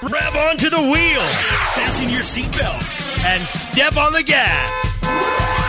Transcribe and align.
Grab 0.00 0.34
onto 0.48 0.70
the 0.70 0.80
wheel, 0.80 1.20
fasten 1.76 2.08
your 2.08 2.22
seatbelts, 2.22 3.22
and 3.26 3.46
step 3.46 3.98
on 3.98 4.14
the 4.14 4.22
gas. 4.22 5.02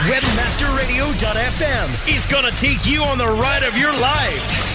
Webmasterradio.fm 0.08 2.16
is 2.16 2.26
going 2.28 2.50
to 2.50 2.56
take 2.56 2.86
you 2.86 3.04
on 3.04 3.18
the 3.18 3.28
ride 3.28 3.64
of 3.64 3.78
your 3.78 3.92
life. 4.00 4.72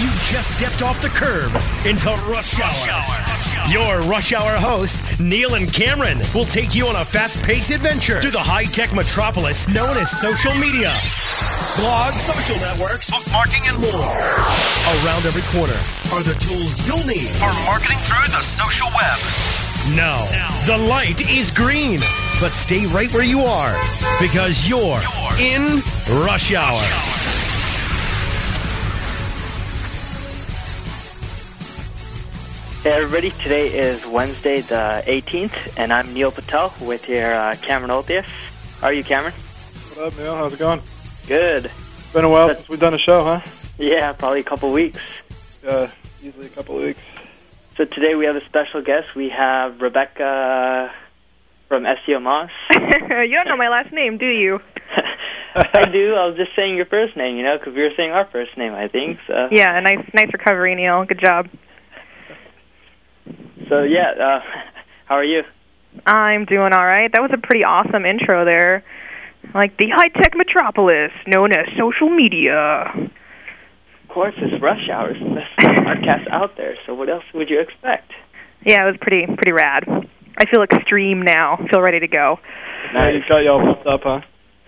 You 0.00 0.08
just 0.32 0.54
stepped 0.54 0.80
off 0.80 1.02
the 1.02 1.10
curb 1.10 1.54
into 1.84 2.08
rush 2.32 2.58
hour. 2.58 3.70
Your 3.70 4.00
rush 4.08 4.32
hour 4.32 4.56
hosts, 4.56 5.20
Neil 5.20 5.56
and 5.56 5.70
Cameron, 5.70 6.16
will 6.34 6.46
take 6.46 6.74
you 6.74 6.86
on 6.86 6.96
a 6.96 7.04
fast 7.04 7.44
paced 7.44 7.70
adventure 7.70 8.18
through 8.18 8.30
the 8.30 8.38
high 8.38 8.64
tech 8.64 8.94
metropolis 8.94 9.68
known 9.68 9.98
as 9.98 10.10
social 10.10 10.54
media. 10.54 10.90
Blogs, 11.78 12.18
social 12.18 12.56
networks, 12.56 13.08
bookmarking, 13.10 13.70
and 13.70 13.78
more. 13.80 14.10
Around 15.06 15.24
every 15.24 15.46
corner 15.54 15.78
are 16.12 16.22
the 16.24 16.34
tools 16.40 16.84
you'll 16.84 17.06
need 17.06 17.30
for 17.38 17.52
marketing 17.64 17.96
through 17.98 18.26
the 18.34 18.42
social 18.42 18.88
web. 18.90 19.18
No, 19.94 20.18
the 20.66 20.76
light 20.90 21.20
is 21.30 21.52
green, 21.52 22.00
but 22.40 22.50
stay 22.50 22.86
right 22.86 23.10
where 23.12 23.24
you 23.24 23.40
are 23.42 23.80
because 24.20 24.68
you're 24.68 24.98
in 25.38 25.80
rush 26.26 26.52
hour. 26.52 26.74
Hey 32.82 32.90
everybody, 32.90 33.30
today 33.42 33.68
is 33.72 34.04
Wednesday 34.06 34.60
the 34.60 35.04
18th, 35.06 35.78
and 35.78 35.92
I'm 35.92 36.12
Neil 36.12 36.32
Patel 36.32 36.74
with 36.80 37.08
your 37.08 37.32
uh, 37.32 37.54
Cameron 37.62 37.92
Olthuis. 37.92 38.26
How 38.80 38.88
are 38.88 38.92
you, 38.92 39.04
Cameron? 39.04 39.34
What 39.94 40.12
up, 40.12 40.18
Neil? 40.18 40.34
How's 40.34 40.54
it 40.54 40.58
going? 40.58 40.82
Good. 41.30 41.66
It's 41.66 42.12
Been 42.12 42.24
a 42.24 42.28
while 42.28 42.52
since 42.52 42.68
we've 42.68 42.80
done 42.80 42.92
a 42.92 42.98
show, 42.98 43.22
huh? 43.22 43.40
Yeah, 43.78 44.12
probably 44.14 44.40
a 44.40 44.42
couple 44.42 44.72
weeks. 44.72 44.98
Yeah, 45.62 45.88
easily 46.24 46.46
a 46.46 46.48
couple 46.48 46.74
of 46.76 46.82
weeks. 46.82 46.98
So 47.76 47.84
today 47.84 48.16
we 48.16 48.24
have 48.24 48.34
a 48.34 48.44
special 48.46 48.82
guest. 48.82 49.14
We 49.14 49.28
have 49.28 49.80
Rebecca 49.80 50.92
from 51.68 51.84
SEO 51.84 52.18
Moz. 52.18 52.50
you 52.72 53.36
don't 53.36 53.46
know 53.46 53.56
my 53.56 53.68
last 53.68 53.92
name, 53.92 54.18
do 54.18 54.26
you? 54.26 54.58
I 55.54 55.84
do. 55.92 56.16
I 56.16 56.26
was 56.26 56.36
just 56.36 56.50
saying 56.56 56.74
your 56.74 56.86
first 56.86 57.16
name, 57.16 57.36
you 57.36 57.44
know, 57.44 57.58
because 57.58 57.76
we 57.76 57.82
were 57.82 57.94
saying 57.96 58.10
our 58.10 58.26
first 58.32 58.58
name, 58.58 58.72
I 58.74 58.88
think. 58.88 59.20
So, 59.28 59.50
Yeah, 59.52 59.78
nice, 59.78 60.04
nice 60.12 60.32
recovery, 60.32 60.74
Neil. 60.74 61.04
Good 61.04 61.20
job. 61.20 61.48
so 63.68 63.84
yeah. 63.84 64.10
Uh, 64.18 64.40
how 65.04 65.14
are 65.14 65.22
you? 65.22 65.44
I'm 66.04 66.44
doing 66.44 66.72
all 66.72 66.84
right. 66.84 67.08
That 67.12 67.22
was 67.22 67.30
a 67.32 67.38
pretty 67.38 67.62
awesome 67.62 68.04
intro 68.04 68.44
there. 68.44 68.82
Like 69.54 69.76
the 69.78 69.88
high 69.94 70.08
tech 70.08 70.34
metropolis 70.36 71.10
known 71.26 71.52
as 71.52 71.66
social 71.78 72.08
media. 72.08 72.86
Of 72.94 74.08
course, 74.08 74.34
it's 74.38 74.62
rush 74.62 74.88
hour. 74.92 75.10
It's 75.10 75.20
the 75.20 75.34
best 75.34 75.54
podcast 75.58 76.30
out 76.32 76.56
there. 76.56 76.76
So 76.86 76.94
what 76.94 77.08
else 77.08 77.24
would 77.34 77.50
you 77.50 77.60
expect? 77.60 78.12
Yeah, 78.64 78.82
it 78.82 78.86
was 78.86 78.96
pretty 79.00 79.26
pretty 79.26 79.52
rad. 79.52 79.84
I 80.38 80.46
feel 80.50 80.62
extreme 80.62 81.22
now. 81.22 81.58
feel 81.70 81.80
ready 81.80 82.00
to 82.00 82.08
go. 82.08 82.38
Now 82.94 83.08
you've 83.08 83.24
got 83.28 83.38
you 83.38 83.50
all 83.50 83.74
pumped 83.74 83.86
up, 83.86 84.00
huh? 84.04 84.20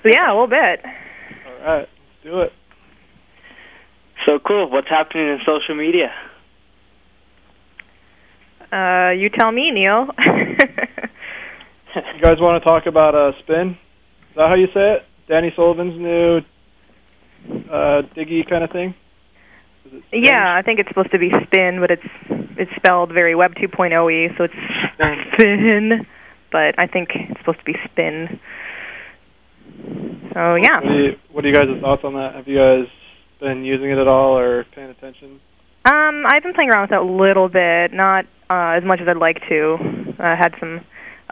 So 0.02 0.08
yeah, 0.12 0.30
a 0.30 0.32
little 0.32 0.46
bit. 0.48 0.80
All 0.84 1.64
right, 1.64 1.88
let's 1.88 2.24
do 2.24 2.40
it. 2.40 2.52
So 4.26 4.38
cool. 4.38 4.70
What's 4.70 4.88
happening 4.88 5.28
in 5.28 5.38
social 5.44 5.74
media? 5.76 6.12
Uh, 8.72 9.10
you 9.10 9.28
tell 9.28 9.52
me, 9.52 9.70
Neil. 9.70 10.08
You 11.94 12.22
guys 12.22 12.38
want 12.40 12.62
to 12.62 12.66
talk 12.66 12.86
about 12.86 13.14
uh, 13.14 13.32
Sphinn? 13.42 13.76
Is 14.32 14.36
that 14.36 14.48
how 14.48 14.54
you 14.54 14.68
say 14.72 14.96
it? 14.96 15.02
Danny 15.28 15.52
Sullivan's 15.54 16.00
new 16.00 16.38
uh, 17.68 18.00
Diggy 18.16 18.48
kind 18.48 18.64
of 18.64 18.70
thing? 18.70 18.94
Is 19.84 19.92
it 19.92 20.04
Sphinn? 20.08 20.24
yeah, 20.24 20.56
I 20.58 20.62
think 20.62 20.80
it's 20.80 20.88
supposed 20.88 21.12
to 21.12 21.18
be 21.18 21.28
spin, 21.28 21.84
but 21.84 21.90
it's 21.90 22.08
it's 22.56 22.70
spelled 22.76 23.12
very 23.12 23.34
Web 23.34 23.52
2.0 23.52 23.92
y, 23.92 24.34
so 24.38 24.44
it's 24.44 24.54
spin. 25.36 26.06
But 26.50 26.78
I 26.78 26.86
think 26.86 27.10
it's 27.12 27.40
supposed 27.40 27.58
to 27.58 27.64
be 27.64 27.74
spin. 27.84 28.40
So 30.32 30.54
yeah. 30.56 30.80
What, 30.80 30.88
do 30.88 30.94
you, 30.96 31.12
what 31.30 31.44
are 31.44 31.48
you 31.48 31.54
guys' 31.54 31.80
thoughts 31.82 32.00
on 32.02 32.14
that? 32.14 32.32
Have 32.34 32.48
you 32.48 32.56
guys 32.56 32.88
been 33.38 33.66
using 33.66 33.90
it 33.90 33.98
at 33.98 34.08
all 34.08 34.38
or 34.38 34.64
paying 34.74 34.88
attention? 34.88 35.40
Um, 35.84 36.24
I've 36.24 36.42
been 36.42 36.54
playing 36.54 36.70
around 36.70 36.88
with 36.88 36.92
it 36.92 37.04
a 37.04 37.04
little 37.04 37.50
bit, 37.50 37.92
not 37.92 38.24
uh, 38.48 38.80
as 38.80 38.82
much 38.82 39.00
as 39.02 39.08
I'd 39.08 39.20
like 39.20 39.40
to. 39.50 39.76
I 40.18 40.36
had 40.40 40.54
some 40.58 40.80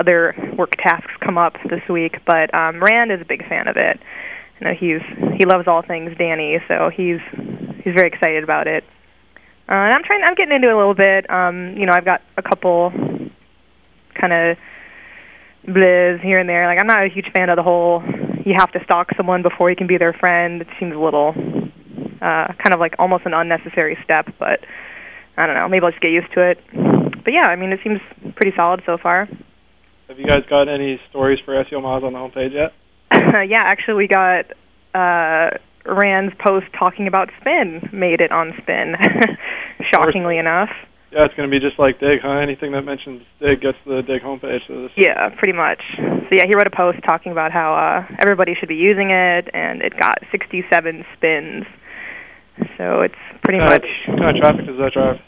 other 0.00 0.34
work 0.56 0.72
tasks 0.76 1.12
come 1.24 1.36
up 1.38 1.54
this 1.68 1.82
week, 1.88 2.16
but 2.26 2.52
um, 2.54 2.82
Rand 2.82 3.12
is 3.12 3.20
a 3.20 3.24
big 3.24 3.46
fan 3.48 3.68
of 3.68 3.76
it. 3.76 4.00
You 4.58 4.66
know, 4.66 4.74
he's 4.74 5.00
he 5.38 5.44
loves 5.44 5.68
all 5.68 5.82
things 5.82 6.16
Danny, 6.18 6.58
so 6.68 6.90
he's 6.94 7.20
he's 7.84 7.94
very 7.94 8.08
excited 8.08 8.42
about 8.42 8.66
it. 8.66 8.84
Uh, 9.68 9.86
and 9.86 9.94
I'm 9.94 10.02
trying. 10.02 10.22
I'm 10.24 10.34
getting 10.34 10.54
into 10.54 10.68
it 10.68 10.74
a 10.74 10.76
little 10.76 10.94
bit. 10.94 11.30
Um, 11.30 11.76
you 11.76 11.86
know, 11.86 11.92
I've 11.92 12.04
got 12.04 12.22
a 12.36 12.42
couple 12.42 12.90
kind 14.18 14.32
of 14.32 14.56
blizz 15.66 16.20
here 16.20 16.38
and 16.38 16.48
there. 16.48 16.66
Like 16.66 16.80
I'm 16.80 16.86
not 16.86 17.04
a 17.04 17.08
huge 17.08 17.30
fan 17.34 17.48
of 17.50 17.56
the 17.56 17.62
whole 17.62 18.02
you 18.44 18.54
have 18.58 18.72
to 18.72 18.82
stalk 18.84 19.08
someone 19.16 19.42
before 19.42 19.70
you 19.70 19.76
can 19.76 19.86
be 19.86 19.98
their 19.98 20.12
friend. 20.12 20.62
It 20.62 20.68
seems 20.78 20.94
a 20.94 20.98
little 20.98 21.34
uh, 22.20 22.52
kind 22.58 22.72
of 22.72 22.80
like 22.80 22.94
almost 22.98 23.26
an 23.26 23.34
unnecessary 23.34 23.98
step, 24.04 24.26
but 24.38 24.60
I 25.36 25.46
don't 25.46 25.54
know. 25.54 25.68
Maybe 25.68 25.84
I'll 25.84 25.90
just 25.90 26.02
get 26.02 26.10
used 26.10 26.32
to 26.34 26.50
it. 26.50 26.58
But 27.24 27.32
yeah, 27.32 27.48
I 27.48 27.56
mean, 27.56 27.72
it 27.72 27.80
seems 27.84 28.00
pretty 28.36 28.52
solid 28.56 28.82
so 28.86 28.98
far. 28.98 29.28
Have 30.10 30.18
you 30.18 30.26
guys 30.26 30.42
got 30.50 30.66
any 30.66 30.98
stories 31.08 31.38
for 31.44 31.54
SEO 31.54 31.78
Moz 31.86 32.02
on 32.02 32.12
the 32.14 32.18
homepage 32.18 32.50
yet? 32.50 32.74
yeah, 33.48 33.62
actually, 33.62 33.94
we 33.94 34.08
got 34.08 34.50
uh, 34.92 35.54
Rand's 35.86 36.34
post 36.44 36.66
talking 36.76 37.06
about 37.06 37.30
Sphinn 37.38 37.88
made 37.92 38.20
it 38.20 38.32
on 38.32 38.50
Sphinn. 38.58 38.96
Shockingly 39.94 40.36
enough. 40.36 40.70
Yeah, 41.12 41.26
it's 41.26 41.34
going 41.34 41.48
to 41.48 41.50
be 41.50 41.62
just 41.62 41.78
like 41.78 42.00
Digg, 42.00 42.26
huh? 42.26 42.42
Anything 42.42 42.72
that 42.72 42.82
mentions 42.82 43.22
Digg 43.38 43.60
gets 43.62 43.78
to 43.86 44.02
the 44.02 44.02
Digg 44.02 44.22
homepage. 44.22 44.66
So 44.66 44.82
this 44.82 44.90
Yeah, 44.96 45.30
pretty 45.38 45.54
much. 45.54 45.78
So 45.94 46.34
yeah, 46.34 46.42
he 46.42 46.58
wrote 46.58 46.66
a 46.66 46.74
post 46.74 46.98
talking 47.06 47.30
about 47.30 47.52
how 47.52 47.78
uh, 47.78 48.16
everybody 48.18 48.54
should 48.58 48.68
be 48.68 48.82
using 48.82 49.14
it, 49.14 49.46
and 49.54 49.80
it 49.80 49.94
got 49.96 50.18
67 50.32 51.06
spins. 51.14 51.66
So 52.76 53.06
it's 53.06 53.22
pretty 53.44 53.62
kind 53.62 53.70
much. 53.70 53.86
What 54.08 54.18
kind 54.18 54.36
of 54.36 54.42
traffic 54.42 54.66
does 54.66 54.78
that 54.82 54.90
drive? 54.90 55.22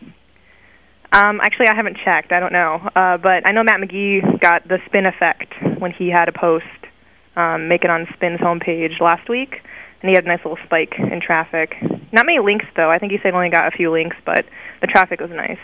Um, 1.12 1.40
actually, 1.42 1.68
I 1.68 1.74
haven't 1.74 1.98
checked. 2.04 2.32
I 2.32 2.40
don't 2.40 2.52
know. 2.52 2.80
Uh, 2.96 3.18
but 3.18 3.46
I 3.46 3.52
know 3.52 3.62
Matt 3.62 3.80
McGee 3.80 4.40
got 4.40 4.66
the 4.66 4.78
spin 4.86 5.06
effect 5.06 5.52
when 5.78 5.92
he 5.92 6.08
had 6.08 6.28
a 6.28 6.32
post 6.32 6.64
um, 7.36 7.68
make 7.68 7.84
it 7.84 7.90
on 7.90 8.06
Sphinn's 8.14 8.40
homepage 8.40 9.00
last 9.00 9.28
week, 9.28 9.54
and 10.02 10.08
he 10.08 10.14
had 10.14 10.24
a 10.24 10.28
nice 10.28 10.40
little 10.44 10.58
spike 10.64 10.94
in 10.98 11.20
traffic. 11.20 11.74
Not 12.12 12.26
many 12.26 12.38
links 12.40 12.66
though. 12.76 12.90
I 12.90 12.98
think 12.98 13.12
he 13.12 13.18
said 13.18 13.32
he 13.32 13.36
only 13.36 13.50
got 13.50 13.66
a 13.66 13.76
few 13.76 13.90
links, 13.90 14.16
but 14.24 14.44
the 14.80 14.86
traffic 14.86 15.20
was 15.20 15.30
nice. 15.30 15.58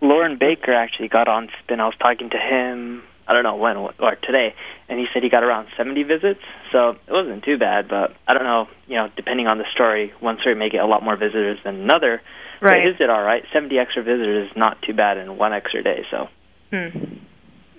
Loren 0.00 0.38
Baker 0.38 0.72
actually 0.72 1.08
got 1.08 1.28
on 1.28 1.48
Spin. 1.62 1.80
I 1.80 1.86
was 1.86 1.94
talking 2.02 2.30
to 2.30 2.38
him. 2.38 3.02
I 3.28 3.32
don't 3.32 3.44
know 3.44 3.56
when 3.56 3.76
or 3.76 4.16
today, 4.22 4.54
and 4.88 4.98
he 4.98 5.06
said 5.12 5.22
he 5.22 5.28
got 5.28 5.44
around 5.44 5.68
70 5.76 6.02
visits. 6.02 6.40
So 6.72 6.96
it 7.06 7.12
wasn't 7.12 7.44
too 7.44 7.58
bad, 7.58 7.88
but 7.88 8.16
I 8.26 8.34
don't 8.34 8.42
know. 8.42 8.66
You 8.88 8.96
know, 8.96 9.08
depending 9.14 9.46
on 9.46 9.58
the 9.58 9.66
story, 9.72 10.12
one 10.18 10.38
story 10.40 10.56
may 10.56 10.68
get 10.68 10.80
a 10.80 10.86
lot 10.86 11.04
more 11.04 11.16
visitors 11.16 11.58
than 11.62 11.76
another. 11.76 12.22
But 12.60 12.70
Right. 12.70 12.84
his 12.86 12.96
did 12.98 13.08
all 13.10 13.22
right. 13.22 13.42
70 13.52 13.78
extra 13.78 14.02
visitors 14.02 14.50
is 14.50 14.56
not 14.56 14.80
too 14.82 14.92
bad 14.92 15.16
in 15.16 15.36
one 15.38 15.52
extra 15.52 15.82
day. 15.82 16.04
So 16.10 16.28
Hmm. 16.70 16.88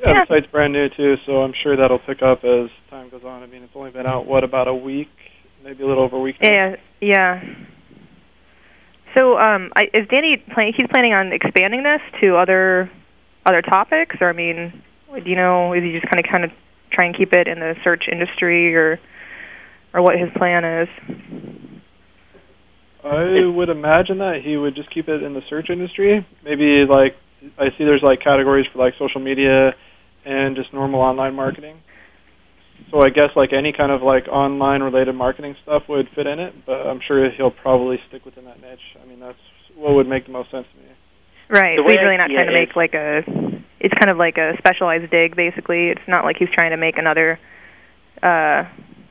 Yeah, 0.03 0.13
Yeah. 0.13 0.25
the 0.25 0.25
site's 0.27 0.47
brand 0.47 0.73
new 0.73 0.89
too, 0.89 1.17
so 1.25 1.43
I'm 1.43 1.53
sure 1.53 1.75
that'll 1.75 1.99
pick 1.99 2.21
up 2.23 2.43
as 2.43 2.69
time 2.89 3.09
goes 3.09 3.23
on. 3.23 3.43
I 3.43 3.45
mean, 3.45 3.61
it's 3.63 3.75
only 3.75 3.91
been 3.91 4.07
out 4.07 4.25
what 4.25 4.43
about 4.43 4.67
a 4.67 4.73
week, 4.73 5.09
maybe 5.63 5.83
a 5.83 5.87
little 5.87 6.03
over 6.03 6.17
a 6.17 6.19
week. 6.19 6.41
now? 6.41 6.49
Yeah, 6.49 6.75
yeah. 6.99 7.41
So, 9.15 9.37
um, 9.37 9.71
I, 9.75 9.83
is 9.93 10.07
Danny 10.07 10.37
planning? 10.37 10.73
He's 10.75 10.87
planning 10.87 11.13
on 11.13 11.31
expanding 11.33 11.83
this 11.83 12.01
to 12.21 12.37
other 12.37 12.89
other 13.45 13.61
topics, 13.61 14.15
or 14.21 14.29
I 14.29 14.33
mean, 14.33 14.81
do 15.13 15.29
you 15.29 15.35
know? 15.35 15.73
Is 15.73 15.83
he 15.83 15.91
just 15.91 16.05
kind 16.09 16.19
of 16.23 16.31
kind 16.31 16.43
of 16.45 16.51
try 16.91 17.05
and 17.05 17.15
keep 17.15 17.33
it 17.33 17.47
in 17.47 17.59
the 17.59 17.75
search 17.83 18.05
industry, 18.11 18.73
or 18.75 18.99
or 19.93 20.01
what 20.01 20.17
his 20.17 20.29
plan 20.37 20.63
is? 20.63 20.89
I 23.03 23.45
would 23.45 23.69
imagine 23.69 24.19
that 24.19 24.41
he 24.43 24.57
would 24.57 24.75
just 24.75 24.93
keep 24.93 25.07
it 25.07 25.23
in 25.23 25.33
the 25.33 25.41
search 25.49 25.69
industry. 25.69 26.25
Maybe 26.43 26.85
like 26.87 27.15
I 27.57 27.69
see 27.77 27.83
there's 27.83 28.03
like 28.03 28.19
categories 28.21 28.67
for 28.71 28.79
like 28.79 28.93
social 28.99 29.21
media 29.21 29.73
and 30.25 30.55
just 30.55 30.73
normal 30.73 31.01
online 31.01 31.33
marketing. 31.33 31.77
So 32.91 32.99
I 33.01 33.09
guess 33.09 33.29
like 33.35 33.53
any 33.53 33.73
kind 33.73 33.91
of 33.91 34.01
like 34.01 34.27
online 34.27 34.81
related 34.81 35.13
marketing 35.13 35.55
stuff 35.63 35.83
would 35.89 36.07
fit 36.15 36.27
in 36.27 36.39
it, 36.39 36.53
but 36.65 36.85
I'm 36.85 36.99
sure 37.07 37.29
he'll 37.31 37.51
probably 37.51 37.97
stick 38.09 38.25
within 38.25 38.45
that 38.45 38.61
niche. 38.61 38.97
I 39.01 39.05
mean, 39.07 39.19
that's 39.19 39.37
what 39.75 39.93
would 39.95 40.07
make 40.07 40.25
the 40.25 40.31
most 40.31 40.51
sense 40.51 40.67
to 40.73 40.77
me. 40.77 40.89
Right. 41.49 41.77
The 41.77 41.83
So 41.83 41.91
he's 41.91 42.01
really 42.03 42.17
not 42.17 42.29
trying 42.29 42.47
to 42.47 42.57
make 42.57 42.75
like 42.75 42.93
a. 42.93 43.21
It's 43.79 43.93
kind 43.97 44.11
of 44.11 44.17
like 44.17 44.37
a 44.37 44.53
specialized 44.59 45.09
dig, 45.09 45.35
basically. 45.35 45.89
It's 45.89 46.07
not 46.07 46.23
like 46.23 46.35
he's 46.37 46.49
trying 46.53 46.71
to 46.71 46.77
make 46.77 46.97
another 46.97 47.39
uh 48.21 48.63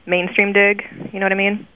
mainstream 0.06 0.52
dig. 0.52 0.82
You 1.12 1.20
know 1.20 1.26
what 1.26 1.32
I 1.32 1.36
mean? 1.36 1.66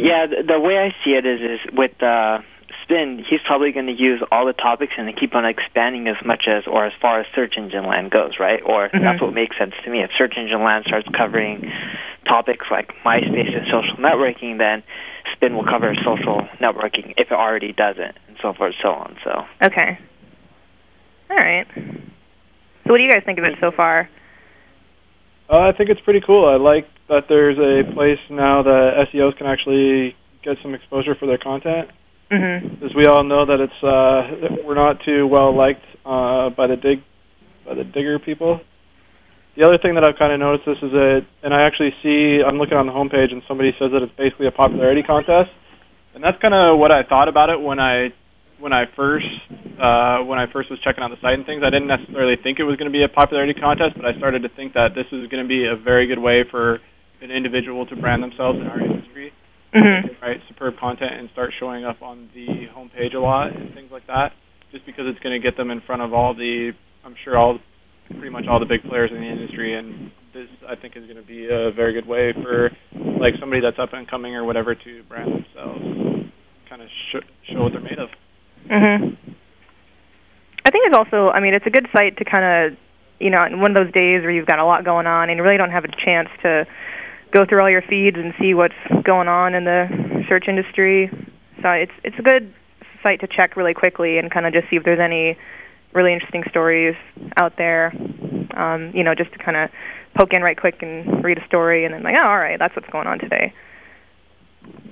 Yeah, 0.00 0.26
the, 0.26 0.42
the 0.54 0.60
way 0.60 0.78
I 0.78 0.90
see 1.04 1.12
it 1.12 1.26
is, 1.26 1.40
is 1.40 1.60
with 1.72 1.92
uh, 2.02 2.38
Sphinn, 2.84 3.22
he's 3.28 3.40
probably 3.46 3.72
going 3.72 3.86
to 3.86 3.92
use 3.96 4.22
all 4.32 4.46
the 4.46 4.52
topics 4.52 4.94
and 4.96 5.06
keep 5.18 5.34
on 5.34 5.44
expanding 5.44 6.08
as 6.08 6.16
much 6.24 6.44
as, 6.48 6.64
or 6.66 6.86
as 6.86 6.92
far 7.00 7.20
as 7.20 7.26
search 7.34 7.54
engine 7.56 7.86
land 7.86 8.10
goes, 8.10 8.38
right? 8.40 8.60
Or 8.64 8.88
Mhm. 8.88 9.02
that's 9.02 9.20
what 9.20 9.34
makes 9.34 9.56
sense 9.58 9.74
to 9.84 9.90
me. 9.90 10.00
If 10.02 10.10
search 10.16 10.34
engine 10.36 10.62
land 10.62 10.84
starts 10.86 11.06
covering 11.16 11.70
topics 12.26 12.66
like 12.70 12.92
MySpace 13.04 13.56
and 13.56 13.66
social 13.66 13.96
networking, 13.98 14.58
then 14.58 14.82
Sphinn 15.32 15.54
will 15.54 15.64
cover 15.64 15.94
social 16.04 16.48
networking 16.60 17.14
if 17.16 17.30
it 17.30 17.34
already 17.34 17.72
doesn't. 17.72 18.16
And 18.28 18.36
so 18.42 18.52
forth, 18.54 18.74
so 18.82 18.90
on. 18.90 19.16
So 19.24 19.44
Okay. 19.62 19.98
All 21.30 21.36
right. 21.36 21.66
So 21.74 22.92
what 22.92 22.96
do 22.98 23.02
you 23.04 23.10
guys 23.10 23.22
think 23.24 23.38
of 23.38 23.44
it 23.44 23.54
so 23.60 23.70
far? 23.70 24.08
Uh, 25.50 25.58
I 25.66 25.72
think 25.76 25.90
it's 25.90 26.00
pretty 26.02 26.20
cool. 26.24 26.46
I 26.46 26.56
like 26.62 26.86
that 27.08 27.24
there's 27.28 27.58
a 27.58 27.82
place 27.92 28.20
now 28.30 28.62
that 28.62 29.06
SEOs 29.10 29.36
can 29.36 29.48
actually 29.48 30.14
get 30.44 30.56
some 30.62 30.74
exposure 30.74 31.16
for 31.18 31.26
their 31.26 31.38
content. 31.38 31.90
Mhm. 32.30 32.82
As 32.84 32.94
we 32.94 33.06
all 33.06 33.24
know 33.24 33.44
that 33.44 33.58
it's 33.58 33.82
uh, 33.82 34.62
we're 34.64 34.78
not 34.78 35.00
too 35.02 35.26
well 35.26 35.52
liked 35.52 35.84
uh, 36.06 36.50
by 36.50 36.68
the 36.68 36.76
dig 36.76 37.02
by 37.66 37.74
the 37.74 37.82
digger 37.82 38.20
people. 38.20 38.60
The 39.56 39.66
other 39.66 39.78
thing 39.78 39.94
that 39.96 40.06
I've 40.06 40.16
kind 40.16 40.32
of 40.32 40.38
noticed 40.38 40.64
this 40.64 40.78
is 40.78 40.92
that, 40.92 41.24
and 41.42 41.52
I 41.52 41.62
actually 41.66 41.92
see 42.04 42.40
I'm 42.46 42.56
looking 42.56 42.78
on 42.78 42.86
the 42.86 42.92
homepage 42.92 43.32
and 43.32 43.42
somebody 43.48 43.74
says 43.80 43.90
that 43.90 44.02
it's 44.02 44.14
basically 44.14 44.46
a 44.46 44.52
popularity 44.52 45.02
contest, 45.02 45.50
and 46.14 46.22
that's 46.22 46.38
kind 46.38 46.54
of 46.54 46.78
what 46.78 46.92
I 46.92 47.02
thought 47.02 47.26
about 47.26 47.50
it 47.50 47.60
when 47.60 47.80
I 47.80 48.12
when 48.60 48.72
I 48.72 48.84
first 48.94 49.26
uh, 49.80 50.20
when 50.28 50.38
I 50.38 50.46
first 50.52 50.70
was 50.70 50.78
checking 50.84 51.02
out 51.02 51.10
the 51.10 51.20
site 51.22 51.34
and 51.34 51.46
things. 51.46 51.62
I 51.64 51.70
didn't 51.70 51.88
necessarily 51.88 52.36
think 52.36 52.60
it 52.60 52.64
was 52.64 52.76
going 52.76 52.90
to 52.90 52.94
be 52.94 53.02
a 53.02 53.08
popularity 53.08 53.54
contest, 53.58 53.96
but 53.96 54.04
I 54.04 54.12
started 54.18 54.42
to 54.42 54.50
think 54.52 54.74
that 54.74 54.92
this 54.94 55.06
is 55.12 55.26
going 55.32 55.42
to 55.42 55.48
be 55.48 55.64
a 55.64 55.76
very 55.76 56.06
good 56.06 56.18
way 56.20 56.44
for 56.50 56.78
an 57.22 57.30
individual 57.30 57.86
to 57.86 57.96
brand 57.96 58.22
themselves 58.22 58.58
in 58.60 58.66
our 58.66 58.80
industry 58.80 59.32
Mhm. 59.74 60.20
right 60.22 60.40
superb 60.48 60.76
content 60.78 61.12
and 61.14 61.28
start 61.30 61.52
showing 61.60 61.84
up 61.84 62.02
on 62.02 62.28
the 62.34 62.66
homepage 62.74 63.14
a 63.14 63.18
lot 63.20 63.54
and 63.54 63.72
things 63.74 63.90
like 63.92 64.06
that 64.08 64.32
just 64.72 64.84
because 64.86 65.04
it's 65.06 65.18
going 65.20 65.32
to 65.32 65.38
get 65.38 65.56
them 65.56 65.70
in 65.70 65.80
front 65.82 66.02
of 66.02 66.12
all 66.12 66.34
the 66.34 66.72
I'm 67.04 67.14
sure 67.22 67.36
all 67.38 67.58
pretty 68.10 68.30
much 68.30 68.46
all 68.48 68.58
the 68.58 68.66
big 68.66 68.82
players 68.82 69.10
in 69.12 69.20
the 69.20 69.28
industry 69.28 69.74
and 69.78 70.10
this 70.34 70.48
I 70.68 70.74
think 70.74 70.96
is 70.96 71.04
going 71.04 71.20
to 71.20 71.26
be 71.26 71.46
a 71.46 71.70
very 71.70 71.92
good 71.92 72.06
way 72.08 72.32
for 72.32 72.70
like 73.20 73.34
somebody 73.38 73.60
that's 73.60 73.78
up 73.78 73.92
and 73.92 74.08
coming 74.08 74.34
or 74.34 74.44
whatever 74.44 74.74
to 74.74 75.02
brand 75.08 75.30
themselves 75.30 75.84
kind 76.68 76.82
of 76.82 76.88
sh- 77.12 77.52
show 77.52 77.62
what 77.62 77.72
they're 77.72 77.80
made 77.84 77.98
of 78.00 78.08
Mhm. 78.68 79.16
I 80.64 80.70
think 80.70 80.86
it's 80.86 80.96
also, 80.96 81.30
I 81.30 81.40
mean, 81.40 81.54
it's 81.54 81.66
a 81.66 81.70
good 81.70 81.88
site 81.96 82.16
to 82.18 82.24
kind 82.24 82.44
of, 82.72 82.78
you 83.18 83.30
know, 83.30 83.44
in 83.44 83.60
one 83.60 83.70
of 83.72 83.76
those 83.76 83.92
days 83.92 84.22
where 84.22 84.30
you've 84.30 84.46
got 84.46 84.58
a 84.58 84.64
lot 84.64 84.84
going 84.84 85.06
on 85.06 85.30
and 85.30 85.36
you 85.38 85.42
really 85.42 85.56
don't 85.56 85.70
have 85.70 85.84
a 85.84 85.88
chance 85.88 86.28
to 86.42 86.66
go 87.32 87.44
through 87.46 87.60
all 87.62 87.70
your 87.70 87.82
feeds 87.82 88.16
and 88.16 88.34
see 88.40 88.54
what's 88.54 88.74
going 89.04 89.28
on 89.28 89.54
in 89.54 89.64
the 89.64 90.24
search 90.28 90.48
industry. 90.48 91.10
So 91.62 91.70
it's 91.70 91.92
it's 92.04 92.18
a 92.18 92.22
good 92.22 92.52
site 93.02 93.20
to 93.20 93.26
check 93.26 93.56
really 93.56 93.74
quickly 93.74 94.18
and 94.18 94.30
kind 94.30 94.46
of 94.46 94.52
just 94.52 94.68
see 94.68 94.76
if 94.76 94.84
there's 94.84 95.00
any 95.00 95.36
really 95.92 96.12
interesting 96.12 96.44
stories 96.50 96.94
out 97.36 97.56
there. 97.56 97.92
Um, 98.54 98.90
you 98.94 99.02
know, 99.04 99.14
just 99.14 99.32
to 99.32 99.38
kind 99.38 99.56
of 99.56 99.70
poke 100.14 100.32
in 100.32 100.42
right 100.42 100.58
quick 100.58 100.82
and 100.82 101.24
read 101.24 101.38
a 101.38 101.46
story 101.46 101.84
and 101.84 101.94
then 101.94 102.02
like, 102.02 102.14
oh, 102.16 102.26
all 102.28 102.38
right, 102.38 102.58
that's 102.58 102.74
what's 102.76 102.88
going 102.90 103.06
on 103.06 103.18
today. 103.18 103.52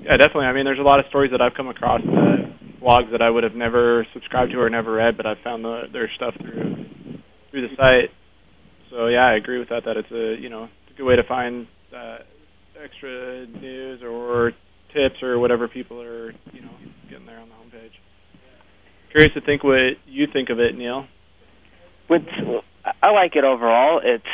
yeah 0.03 0.17
definitely 0.17 0.47
I 0.47 0.53
mean 0.53 0.65
there's 0.65 0.79
a 0.79 0.83
lot 0.83 0.99
of 1.01 1.07
stories 1.07 1.31
that 1.33 1.41
I've 1.43 1.55
come 1.55 1.69
across 1.69 2.01
that 2.03 2.53
blogs 2.81 3.11
that 3.13 3.23
I 3.23 3.31
would 3.31 3.45
have 3.45 3.55
never 3.55 4.07
subscribed 4.13 4.53
to 4.53 4.59
or 4.59 4.71
never 4.71 4.93
read 4.93 5.17
but 5.17 5.27
I've 5.27 5.43
found 5.45 5.65
the, 5.65 5.83
their 5.93 6.11
stuff 6.17 6.35
through 6.41 6.87
through 7.51 7.69
the 7.69 7.75
site 7.77 8.11
so 8.91 9.07
yeah 9.09 9.27
I 9.27 9.37
agree 9.37 9.59
with 9.59 9.69
that 9.71 9.85
that 9.85 9.97
it's 9.97 10.11
a 10.11 10.41
you 10.41 10.49
know 10.49 10.65
it's 10.65 10.95
a 10.95 10.97
good 10.97 11.07
way 11.07 11.17
to 11.17 11.25
find 11.25 11.67
uh, 11.95 12.19
extra 12.83 13.47
news 13.47 14.01
or 14.03 14.53
tips 14.95 15.23
or 15.23 15.39
whatever 15.39 15.69
people 15.69 16.01
are 16.01 16.33
you 16.53 16.63
know 16.63 16.75
getting 17.11 17.27
there 17.27 17.39
on 17.39 17.49
the 17.49 17.55
homepage. 17.55 17.93
Curious 19.11 19.33
to 19.35 19.41
think 19.41 19.65
what 19.65 19.97
you 20.07 20.27
think 20.33 20.51
of 20.51 20.59
it, 20.61 20.77
Neil. 20.77 21.07
What's 22.07 22.25
I 23.03 23.11
like 23.11 23.37
it 23.37 23.45
overall. 23.45 24.01
It's 24.03 24.25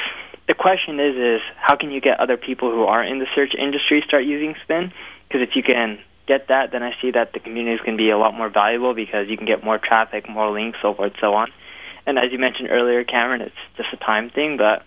the 0.46 0.55
question 0.55 1.00
is 1.00 1.14
is 1.17 1.41
how 1.61 1.76
can 1.76 1.91
you 1.91 2.00
get 2.00 2.20
other 2.20 2.37
people 2.37 2.70
who 2.70 2.85
are 2.85 3.02
in 3.05 3.19
the 3.19 3.26
search 3.35 3.52
industry 3.56 4.02
start 4.06 4.25
using 4.25 4.55
Sphinn? 4.64 4.93
Because 5.29 5.43
if 5.43 5.56
you 5.56 5.62
can 5.62 5.99
get 6.26 6.48
that, 6.48 6.72
then 6.72 6.82
I 6.82 6.92
see 7.00 7.10
that 7.12 7.32
the 7.32 7.40
community 7.40 7.74
is 7.74 7.80
going 7.80 7.96
to 7.96 8.02
be 8.02 8.10
a 8.10 8.18
lot 8.18 8.34
more 8.34 8.48
valuable 8.48 8.94
because 8.94 9.28
you 9.28 9.36
can 9.36 9.46
get 9.46 9.64
more 9.64 9.78
traffic, 9.78 10.28
more 10.28 10.50
links, 10.50 10.78
so 10.82 10.94
forth, 10.94 11.12
so 11.20 11.34
on. 11.34 11.48
And 12.06 12.18
as 12.18 12.32
you 12.32 12.38
mentioned 12.38 12.68
earlier, 12.70 13.04
Cameron, 13.04 13.40
it's 13.40 13.62
just 13.76 13.88
a 13.92 13.96
time 13.96 14.30
thing. 14.30 14.56
But 14.56 14.84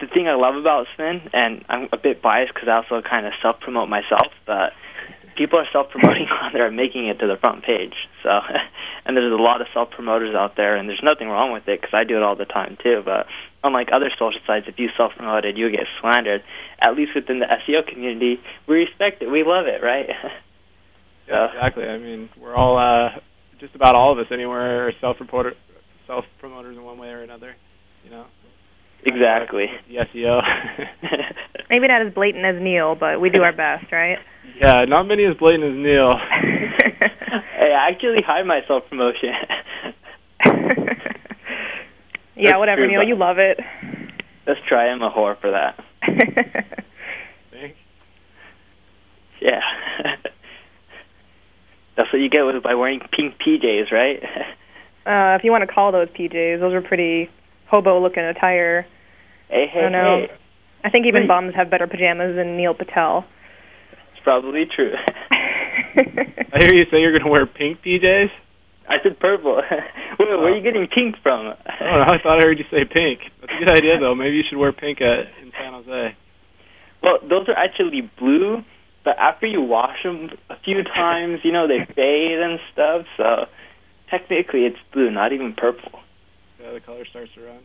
the 0.00 0.06
thing 0.06 0.28
I 0.28 0.34
love 0.34 0.56
about 0.56 0.86
Sphinn, 0.94 1.30
and 1.32 1.64
I'm 1.68 1.88
a 1.92 1.96
bit 1.96 2.22
biased 2.22 2.54
because 2.54 2.68
I 2.68 2.76
also 2.76 3.02
kind 3.02 3.26
of 3.26 3.32
self 3.42 3.60
promote 3.60 3.88
myself, 3.88 4.32
but 4.46 4.72
people 5.36 5.58
are 5.58 5.66
self 5.72 5.90
promoting 5.90 6.26
on 6.26 6.52
there 6.54 6.70
making 6.70 7.08
it 7.08 7.18
to 7.18 7.26
the 7.26 7.36
front 7.36 7.64
page. 7.64 7.94
So, 8.22 8.30
and 9.04 9.16
there's 9.16 9.32
a 9.32 9.42
lot 9.42 9.60
of 9.60 9.66
self 9.74 9.90
promoters 9.90 10.34
out 10.34 10.56
there, 10.56 10.76
and 10.76 10.88
there's 10.88 11.02
nothing 11.02 11.28
wrong 11.28 11.52
with 11.52 11.66
it 11.68 11.80
because 11.80 11.94
I 11.94 12.04
do 12.04 12.16
it 12.16 12.22
all 12.22 12.36
the 12.36 12.44
time 12.44 12.76
too. 12.82 13.02
But 13.04 13.26
unlike 13.64 13.88
other 13.92 14.10
social 14.18 14.40
sites, 14.46 14.66
if 14.68 14.78
you 14.78 14.88
self 14.96 15.12
promoted, 15.16 15.58
you 15.58 15.70
get 15.70 15.86
slandered. 16.00 16.42
At 16.80 16.96
least 16.96 17.12
within 17.14 17.40
the 17.40 17.46
SEO 17.46 17.86
community, 17.86 18.40
we 18.68 18.76
respect 18.76 19.22
it. 19.22 19.30
We 19.30 19.42
love 19.44 19.66
it, 19.66 19.82
right? 19.82 20.10
Yeah, 21.28 21.46
exactly. 21.54 21.84
I 21.84 21.98
mean, 21.98 22.28
we're 22.40 22.54
all 22.54 22.76
uh, 22.76 23.20
just 23.60 23.74
about 23.74 23.94
all 23.94 24.12
of 24.12 24.18
us 24.18 24.26
anywhere 24.32 24.88
are 24.88 24.92
self 25.00 25.16
reporter 25.20 25.52
self 26.06 26.24
promoters 26.40 26.76
in 26.76 26.82
one 26.82 26.98
way 26.98 27.08
or 27.08 27.22
another. 27.22 27.54
You 28.04 28.10
know. 28.10 28.26
Exactly. 29.04 29.66
The 29.88 29.96
SEO. 30.14 30.40
Maybe 31.70 31.88
not 31.88 32.06
as 32.06 32.14
blatant 32.14 32.44
as 32.44 32.62
Neil, 32.62 32.94
but 32.94 33.20
we 33.20 33.30
do 33.30 33.42
our 33.42 33.52
best, 33.52 33.90
right? 33.90 34.18
yeah, 34.60 34.84
not 34.86 35.04
many 35.04 35.24
as 35.24 35.36
blatant 35.38 35.64
as 35.64 35.76
Neil. 35.76 36.12
hey, 37.58 37.74
I 37.74 37.88
actually 37.90 38.22
hide 38.24 38.46
my 38.46 38.60
self 38.68 38.84
promotion. 38.88 39.30
yeah, 42.36 42.50
That's 42.50 42.58
whatever, 42.58 42.82
true, 42.82 42.88
Neil. 42.88 43.02
You 43.02 43.16
love 43.16 43.38
it. 43.38 43.58
Let's 44.46 44.60
try. 44.68 44.88
I'm 44.88 45.02
a 45.02 45.10
whore 45.10 45.40
for 45.40 45.50
that. 45.50 45.82
Thanks. 47.50 47.76
Yeah. 49.40 49.60
That's 51.96 52.12
what 52.12 52.20
you 52.20 52.30
get 52.30 52.42
with 52.42 52.62
by 52.62 52.74
wearing 52.74 53.00
pink 53.00 53.34
PJs, 53.38 53.92
right? 53.92 54.22
uh, 55.06 55.36
if 55.36 55.44
you 55.44 55.50
want 55.50 55.68
to 55.68 55.72
call 55.72 55.92
those 55.92 56.08
PJs, 56.08 56.60
those 56.60 56.72
are 56.72 56.80
pretty 56.80 57.28
hobo-looking 57.70 58.22
attire. 58.22 58.86
hey, 59.48 59.66
hey, 59.72 59.80
I 59.80 59.82
don't 59.82 59.92
know. 59.92 60.26
hey. 60.28 60.34
I 60.84 60.90
think 60.90 61.06
even 61.06 61.22
Wait. 61.22 61.28
bums 61.28 61.54
have 61.54 61.70
better 61.70 61.86
pajamas 61.86 62.34
than 62.34 62.56
Neil 62.56 62.74
Patel. 62.74 63.24
It's 64.12 64.22
probably 64.24 64.64
true. 64.74 64.92
I 65.30 66.58
hear 66.58 66.74
you 66.74 66.84
say 66.90 67.00
you're 67.00 67.12
going 67.12 67.24
to 67.24 67.30
wear 67.30 67.46
pink 67.46 67.78
PJs. 67.86 68.30
I 68.88 68.96
said 69.02 69.18
purple. 69.20 69.56
Wait, 70.18 70.28
where 70.28 70.52
are 70.52 70.56
you 70.56 70.62
getting 70.62 70.86
pink 70.92 71.16
from? 71.22 71.54
I 71.66 71.78
don't 71.78 71.98
know. 71.98 72.14
I 72.14 72.18
thought 72.22 72.40
I 72.40 72.44
heard 72.44 72.58
you 72.58 72.64
say 72.70 72.84
pink. 72.84 73.20
That's 73.40 73.52
a 73.52 73.64
good 73.64 73.70
idea, 73.70 73.98
though. 74.00 74.14
Maybe 74.14 74.36
you 74.36 74.42
should 74.48 74.58
wear 74.58 74.72
pink 74.72 75.00
at 75.00 75.30
in 75.42 75.52
San 75.58 75.72
Jose. 75.72 76.16
Well, 77.02 77.18
those 77.22 77.48
are 77.48 77.56
actually 77.56 78.10
blue, 78.18 78.62
but 79.04 79.16
after 79.18 79.46
you 79.46 79.62
wash 79.62 80.02
them 80.02 80.30
a 80.50 80.51
few 80.64 80.82
times, 80.84 81.40
you 81.42 81.52
know, 81.52 81.66
they 81.66 81.84
fade 81.94 82.38
and 82.38 82.58
stuff, 82.72 83.06
so 83.16 83.46
technically 84.10 84.64
it's 84.64 84.78
blue, 84.92 85.10
not 85.10 85.32
even 85.32 85.54
purple. 85.54 86.00
Yeah, 86.60 86.72
the 86.72 86.80
color 86.80 87.04
starts 87.08 87.30
to 87.34 87.42
run. 87.42 87.60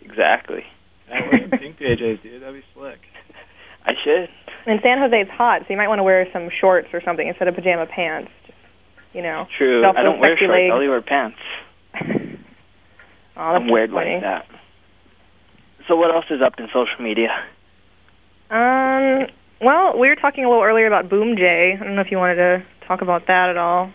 Exactly. 0.00 0.62
Yeah, 1.08 1.20
wear 1.30 1.48
pink 1.58 1.78
PJs, 1.78 2.22
dude. 2.22 2.42
That'd 2.42 2.54
be 2.54 2.64
slick. 2.74 3.00
I 3.84 3.92
should. 4.04 4.28
and 4.66 4.78
San 4.82 4.98
Jose 4.98 5.20
it's 5.20 5.30
hot, 5.30 5.62
so 5.62 5.66
you 5.70 5.76
might 5.76 5.88
want 5.88 5.98
to 5.98 6.04
wear 6.04 6.26
some 6.32 6.48
shorts 6.60 6.88
or 6.92 7.02
something 7.04 7.26
instead 7.26 7.48
of 7.48 7.54
pajama 7.56 7.86
pants. 7.86 8.30
Just, 8.46 8.58
you 9.12 9.22
know. 9.22 9.46
True. 9.58 9.84
I 9.84 10.02
don't 10.02 10.20
wear 10.20 10.30
sexy 10.30 10.46
shorts. 10.46 10.54
I 10.54 10.62
legs. 10.62 10.72
only 10.72 10.88
wear 10.88 11.02
pants. 11.02 11.38
oh, 13.36 13.40
I'm 13.40 13.68
weird 13.68 13.90
funny. 13.90 14.14
like 14.14 14.22
that. 14.22 14.44
So 15.88 15.96
what 15.96 16.14
else 16.14 16.26
is 16.30 16.40
up 16.44 16.54
in 16.58 16.66
social 16.68 17.02
media? 17.02 17.30
Um. 18.50 19.26
Well, 19.62 19.98
we 19.98 20.08
were 20.08 20.16
talking 20.16 20.44
a 20.44 20.48
little 20.48 20.64
earlier 20.64 20.86
about 20.86 21.08
Boom 21.08 21.36
J. 21.36 21.76
I 21.80 21.84
don't 21.84 21.94
know 21.94 22.00
if 22.02 22.10
you 22.10 22.18
wanted 22.18 22.36
to 22.36 22.64
talk 22.88 23.00
about 23.00 23.26
that 23.28 23.48
at 23.50 23.56
all. 23.56 23.92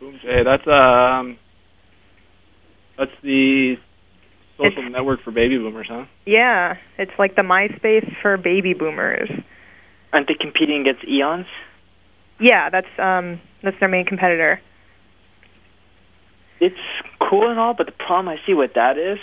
Boom 0.00 0.18
J. 0.22 0.42
That's 0.44 0.66
um. 0.68 1.36
That's 2.96 3.10
the 3.22 3.74
social 4.56 4.66
It's- 4.78 4.92
network 4.92 5.22
for 5.24 5.32
baby 5.32 5.58
boomers, 5.58 5.88
huh? 5.90 6.04
Yeah, 6.26 6.76
it's 6.96 7.10
like 7.18 7.34
the 7.34 7.42
MySpace 7.42 8.08
for 8.22 8.36
baby 8.36 8.72
boomers. 8.72 9.28
Aren't 10.12 10.28
they 10.28 10.34
competing 10.40 10.82
against 10.82 11.04
Eons? 11.08 11.46
Yeah, 12.38 12.70
that's 12.70 12.86
um 12.98 13.40
that's 13.64 13.78
their 13.80 13.88
main 13.88 14.04
competitor. 14.04 14.60
It's 16.60 16.78
cool 17.18 17.50
and 17.50 17.58
all, 17.58 17.74
but 17.74 17.86
the 17.86 17.92
problem 17.92 18.28
I 18.28 18.36
see 18.46 18.54
with 18.54 18.74
that 18.74 18.96
is 18.96 19.18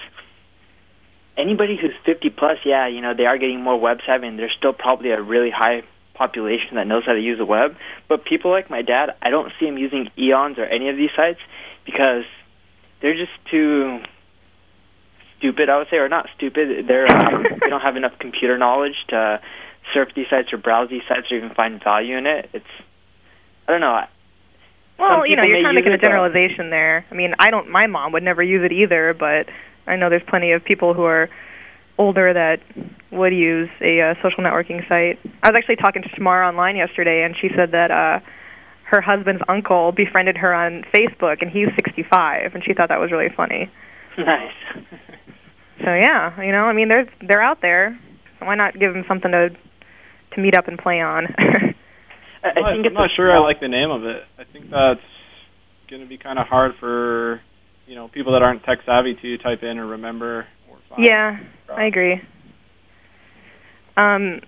anybody 1.41 1.77
who's 1.79 1.93
50 2.05 2.29
plus, 2.29 2.57
yeah, 2.65 2.87
you 2.87 3.01
know, 3.01 3.13
they 3.15 3.25
are 3.25 3.37
getting 3.37 3.61
more 3.61 3.79
web 3.79 3.97
savvy 4.05 4.27
and 4.27 4.37
there's 4.37 4.53
still 4.57 4.73
probably 4.73 5.09
a 5.11 5.21
really 5.21 5.49
high 5.49 5.83
population 6.13 6.75
that 6.75 6.85
knows 6.85 7.03
how 7.05 7.13
to 7.13 7.19
use 7.19 7.37
the 7.37 7.45
web. 7.45 7.75
But 8.07 8.25
people 8.25 8.51
like 8.51 8.69
my 8.69 8.81
dad, 8.81 9.15
I 9.21 9.29
don't 9.29 9.51
see 9.59 9.65
him 9.65 9.77
using 9.77 10.09
Eons 10.17 10.57
or 10.57 10.65
any 10.65 10.89
of 10.89 10.97
these 10.97 11.09
sites 11.15 11.39
because 11.85 12.23
they're 13.01 13.17
just 13.17 13.31
too 13.49 13.99
stupid, 15.37 15.69
I 15.69 15.77
would 15.79 15.87
say, 15.89 15.97
or 15.97 16.09
not 16.09 16.27
stupid. 16.37 16.87
They're 16.87 17.09
um, 17.11 17.43
they 17.43 17.69
don't 17.69 17.81
have 17.81 17.97
enough 17.97 18.13
computer 18.19 18.57
knowledge 18.57 18.95
to 19.09 19.41
surf 19.93 20.09
these 20.15 20.27
sites 20.29 20.53
or 20.53 20.57
browse 20.57 20.89
these 20.89 21.01
sites 21.09 21.31
or 21.31 21.37
even 21.37 21.49
find 21.55 21.83
value 21.83 22.17
in 22.17 22.27
it. 22.27 22.49
It's 22.53 22.65
I 23.67 23.71
don't 23.71 23.81
know. 23.81 23.99
Well, 24.99 25.25
you 25.25 25.35
know, 25.35 25.43
you're 25.43 25.63
kind 25.63 25.75
of 25.75 25.83
making 25.83 25.93
a 25.93 25.97
generalization 25.97 26.69
there. 26.69 27.05
I 27.09 27.15
mean, 27.15 27.33
I 27.39 27.49
don't. 27.49 27.69
My 27.69 27.87
mom 27.87 28.11
would 28.11 28.21
never 28.21 28.43
use 28.43 28.63
it 28.63 28.71
either, 28.71 29.15
but 29.17 29.47
I 29.87 29.95
know 29.95 30.09
there's 30.09 30.23
plenty 30.27 30.51
of 30.51 30.63
people 30.63 30.93
who 30.93 31.03
are 31.03 31.29
older 31.97 32.33
that 32.33 32.59
would 33.11 33.33
use 33.33 33.69
a 33.81 34.01
uh, 34.01 34.13
social 34.23 34.43
networking 34.43 34.87
site. 34.87 35.19
I 35.43 35.49
was 35.49 35.55
actually 35.55 35.75
talking 35.75 36.01
to 36.01 36.09
Shamar 36.09 36.47
online 36.47 36.75
yesterday, 36.75 37.23
and 37.23 37.35
she 37.39 37.49
said 37.55 37.71
that 37.71 37.91
uh 37.91 38.19
her 38.91 38.99
husband's 38.99 39.41
uncle 39.47 39.93
befriended 39.93 40.35
her 40.37 40.53
on 40.53 40.83
Facebook, 40.93 41.37
and 41.39 41.49
he's 41.49 41.69
65, 41.75 42.53
and 42.53 42.63
she 42.65 42.73
thought 42.73 42.89
that 42.89 42.99
was 42.99 43.09
really 43.09 43.29
funny. 43.35 43.71
Nice. 44.17 44.51
So 45.79 45.95
yeah, 45.95 46.39
you 46.43 46.51
know, 46.51 46.65
I 46.65 46.73
mean, 46.73 46.89
they're 46.89 47.09
they're 47.25 47.41
out 47.41 47.59
there. 47.61 47.97
So 48.39 48.45
why 48.45 48.55
not 48.55 48.73
give 48.73 48.93
them 48.93 49.03
something 49.07 49.31
to 49.31 49.49
to 50.35 50.41
meet 50.41 50.55
up 50.55 50.67
and 50.67 50.77
play 50.77 50.99
on? 51.01 51.25
I, 52.43 52.47
I 52.47 52.49
I'm 52.49 52.53
think 52.53 52.65
not, 52.65 52.75
it's 52.77 52.87
I'm 52.87 52.93
not 52.93 53.09
sure 53.15 53.31
I 53.31 53.39
like 53.39 53.59
the 53.59 53.67
name 53.67 53.89
of 53.89 54.03
it. 54.03 54.21
I 54.37 54.43
think 54.51 54.69
that's 54.69 55.01
going 55.89 56.01
to 56.01 56.07
be 56.07 56.17
kind 56.17 56.37
of 56.37 56.47
hard 56.47 56.73
for 56.79 57.41
you 57.91 57.97
know 57.97 58.07
people 58.07 58.31
that 58.31 58.41
aren't 58.41 58.63
tech 58.63 58.79
savvy 58.85 59.15
to 59.21 59.37
type 59.39 59.63
in 59.63 59.77
or 59.77 59.85
remember 59.85 60.47
or 60.69 60.77
find. 60.89 61.05
yeah, 61.05 61.37
I 61.69 61.83
agree. 61.83 62.21
Um, 63.97 64.39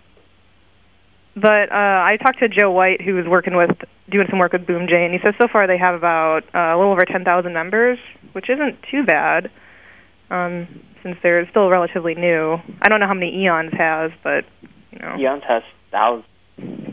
but 1.35 1.69
uh, 1.69 1.99
I 2.07 2.17
talked 2.23 2.39
to 2.39 2.47
Joe 2.47 2.71
White, 2.71 3.01
who 3.01 3.15
was 3.15 3.25
working 3.27 3.57
with 3.57 3.71
doing 4.09 4.27
some 4.29 4.39
work 4.39 4.53
with 4.53 4.65
Boom 4.65 4.87
J, 4.87 5.03
and 5.03 5.13
he 5.13 5.19
says 5.21 5.33
so 5.41 5.49
far 5.51 5.67
they 5.67 5.77
have 5.77 5.93
about 5.93 6.43
uh, 6.55 6.73
a 6.73 6.77
little 6.77 6.93
over 6.93 7.03
10,000 7.05 7.51
members, 7.51 7.99
which 8.31 8.49
isn't 8.49 8.77
too 8.89 9.03
bad. 9.03 9.51
Um, 10.29 10.67
since 11.03 11.17
they're 11.21 11.47
still 11.49 11.69
relatively 11.69 12.15
new. 12.15 12.55
I 12.81 12.87
don't 12.87 13.01
know 13.01 13.07
how 13.07 13.13
many 13.13 13.43
Eons 13.43 13.73
has, 13.77 14.11
but 14.23 14.45
you 14.91 14.99
know. 14.99 15.17
Eons 15.19 15.43
has 15.45 15.63
thousands. 15.91 16.92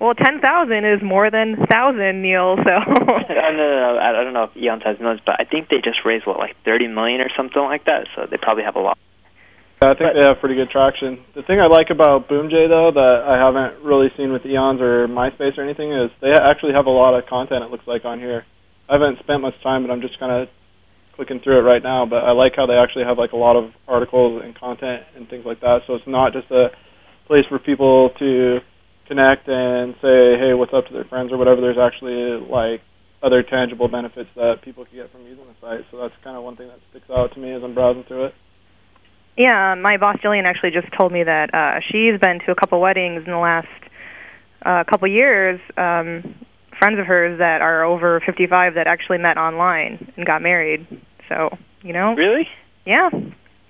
Well, 0.00 0.14
10,000 0.14 0.40
is 0.84 1.02
more 1.04 1.30
than 1.30 1.58
1,000, 1.58 2.22
Neil, 2.22 2.56
so. 2.56 2.64
no, 2.64 3.50
no, 3.52 3.66
no, 3.76 3.98
I 4.00 4.10
I 4.10 4.24
don't 4.24 4.32
know 4.32 4.44
if 4.44 4.56
Eons 4.56 4.82
has 4.84 4.98
millions, 4.98 5.20
but 5.24 5.36
I 5.38 5.44
think 5.44 5.68
they 5.68 5.76
just 5.84 6.00
raised 6.04 6.26
what, 6.26 6.38
like 6.38 6.56
30 6.64 6.88
million 6.88 7.20
or 7.20 7.28
something 7.36 7.62
like 7.62 7.84
that. 7.84 8.08
So 8.16 8.26
they 8.30 8.38
probably 8.40 8.64
have 8.64 8.76
a 8.76 8.80
lot. 8.80 8.96
I 9.82 9.94
think 9.94 10.12
But- 10.12 10.20
they 10.20 10.26
have 10.26 10.40
pretty 10.40 10.56
good 10.56 10.70
traction. 10.70 11.20
The 11.34 11.42
thing 11.42 11.60
I 11.60 11.66
like 11.66 11.88
about 11.90 12.28
BoomJ 12.28 12.68
though 12.68 12.90
that 12.92 13.24
I 13.28 13.36
haven't 13.38 13.84
really 13.84 14.10
seen 14.16 14.32
with 14.32 14.44
Eons 14.44 14.80
or 14.80 15.08
MySpace 15.08 15.56
or 15.56 15.62
anything 15.64 15.92
is 15.92 16.10
they 16.20 16.32
actually 16.32 16.72
have 16.72 16.86
a 16.86 16.90
lot 16.90 17.14
of 17.14 17.26
content. 17.26 17.64
It 17.64 17.70
looks 17.70 17.86
like 17.86 18.04
on 18.04 18.18
here. 18.20 18.44
I 18.88 18.94
haven't 18.94 19.18
spent 19.20 19.40
much 19.40 19.54
time, 19.62 19.86
but 19.86 19.90
I'm 19.92 20.00
just 20.02 20.18
kind 20.18 20.32
of 20.32 20.48
clicking 21.16 21.40
through 21.40 21.60
it 21.60 21.62
right 21.62 21.82
now. 21.82 22.04
But 22.04 22.24
I 22.24 22.32
like 22.32 22.56
how 22.56 22.66
they 22.66 22.74
actually 22.76 23.04
have 23.04 23.16
like 23.16 23.32
a 23.32 23.36
lot 23.36 23.56
of 23.56 23.72
articles 23.88 24.42
and 24.44 24.54
content 24.58 25.04
and 25.16 25.28
things 25.28 25.44
like 25.46 25.60
that. 25.60 25.80
So 25.86 25.94
it's 25.94 26.06
not 26.06 26.32
just 26.32 26.50
a 26.50 26.68
place 27.26 27.44
for 27.48 27.58
people 27.58 28.10
to 28.18 28.60
connect 29.10 29.50
and 29.50 29.98
say, 29.98 30.38
hey, 30.38 30.54
what's 30.54 30.72
up 30.72 30.86
to 30.86 30.94
their 30.94 31.04
friends 31.04 31.32
or 31.32 31.36
whatever. 31.36 31.60
There's 31.60 31.82
actually 31.82 32.46
like 32.46 32.80
other 33.22 33.42
tangible 33.42 33.88
benefits 33.88 34.30
that 34.36 34.62
people 34.62 34.86
can 34.86 34.94
get 34.94 35.10
from 35.10 35.26
using 35.26 35.44
the 35.50 35.58
site. 35.60 35.84
So 35.90 35.98
that's 35.98 36.14
kind 36.22 36.36
of 36.36 36.44
one 36.44 36.56
thing 36.56 36.68
that 36.68 36.78
sticks 36.90 37.10
out 37.10 37.34
to 37.34 37.40
me 37.40 37.52
as 37.52 37.62
I'm 37.64 37.74
browsing 37.74 38.04
through 38.06 38.26
it. 38.26 38.34
Yeah, 39.36 39.74
my 39.74 39.96
boss 39.96 40.16
Jillian 40.22 40.44
actually 40.44 40.70
just 40.70 40.86
told 40.96 41.12
me 41.12 41.24
that 41.24 41.50
uh 41.52 41.80
she's 41.90 42.20
been 42.20 42.38
to 42.46 42.52
a 42.52 42.54
couple 42.54 42.80
weddings 42.80 43.22
in 43.26 43.32
the 43.32 43.38
last 43.38 43.68
uh 44.64 44.84
couple 44.88 45.08
years 45.08 45.60
um 45.76 46.46
friends 46.78 46.98
of 46.98 47.06
hers 47.06 47.38
that 47.38 47.60
are 47.60 47.84
over 47.84 48.22
55 48.24 48.74
that 48.74 48.86
actually 48.86 49.18
met 49.18 49.36
online 49.36 50.12
and 50.16 50.24
got 50.26 50.40
married. 50.40 50.86
So, 51.28 51.50
you 51.82 51.92
know. 51.92 52.14
Really? 52.14 52.48
Yeah. 52.86 53.10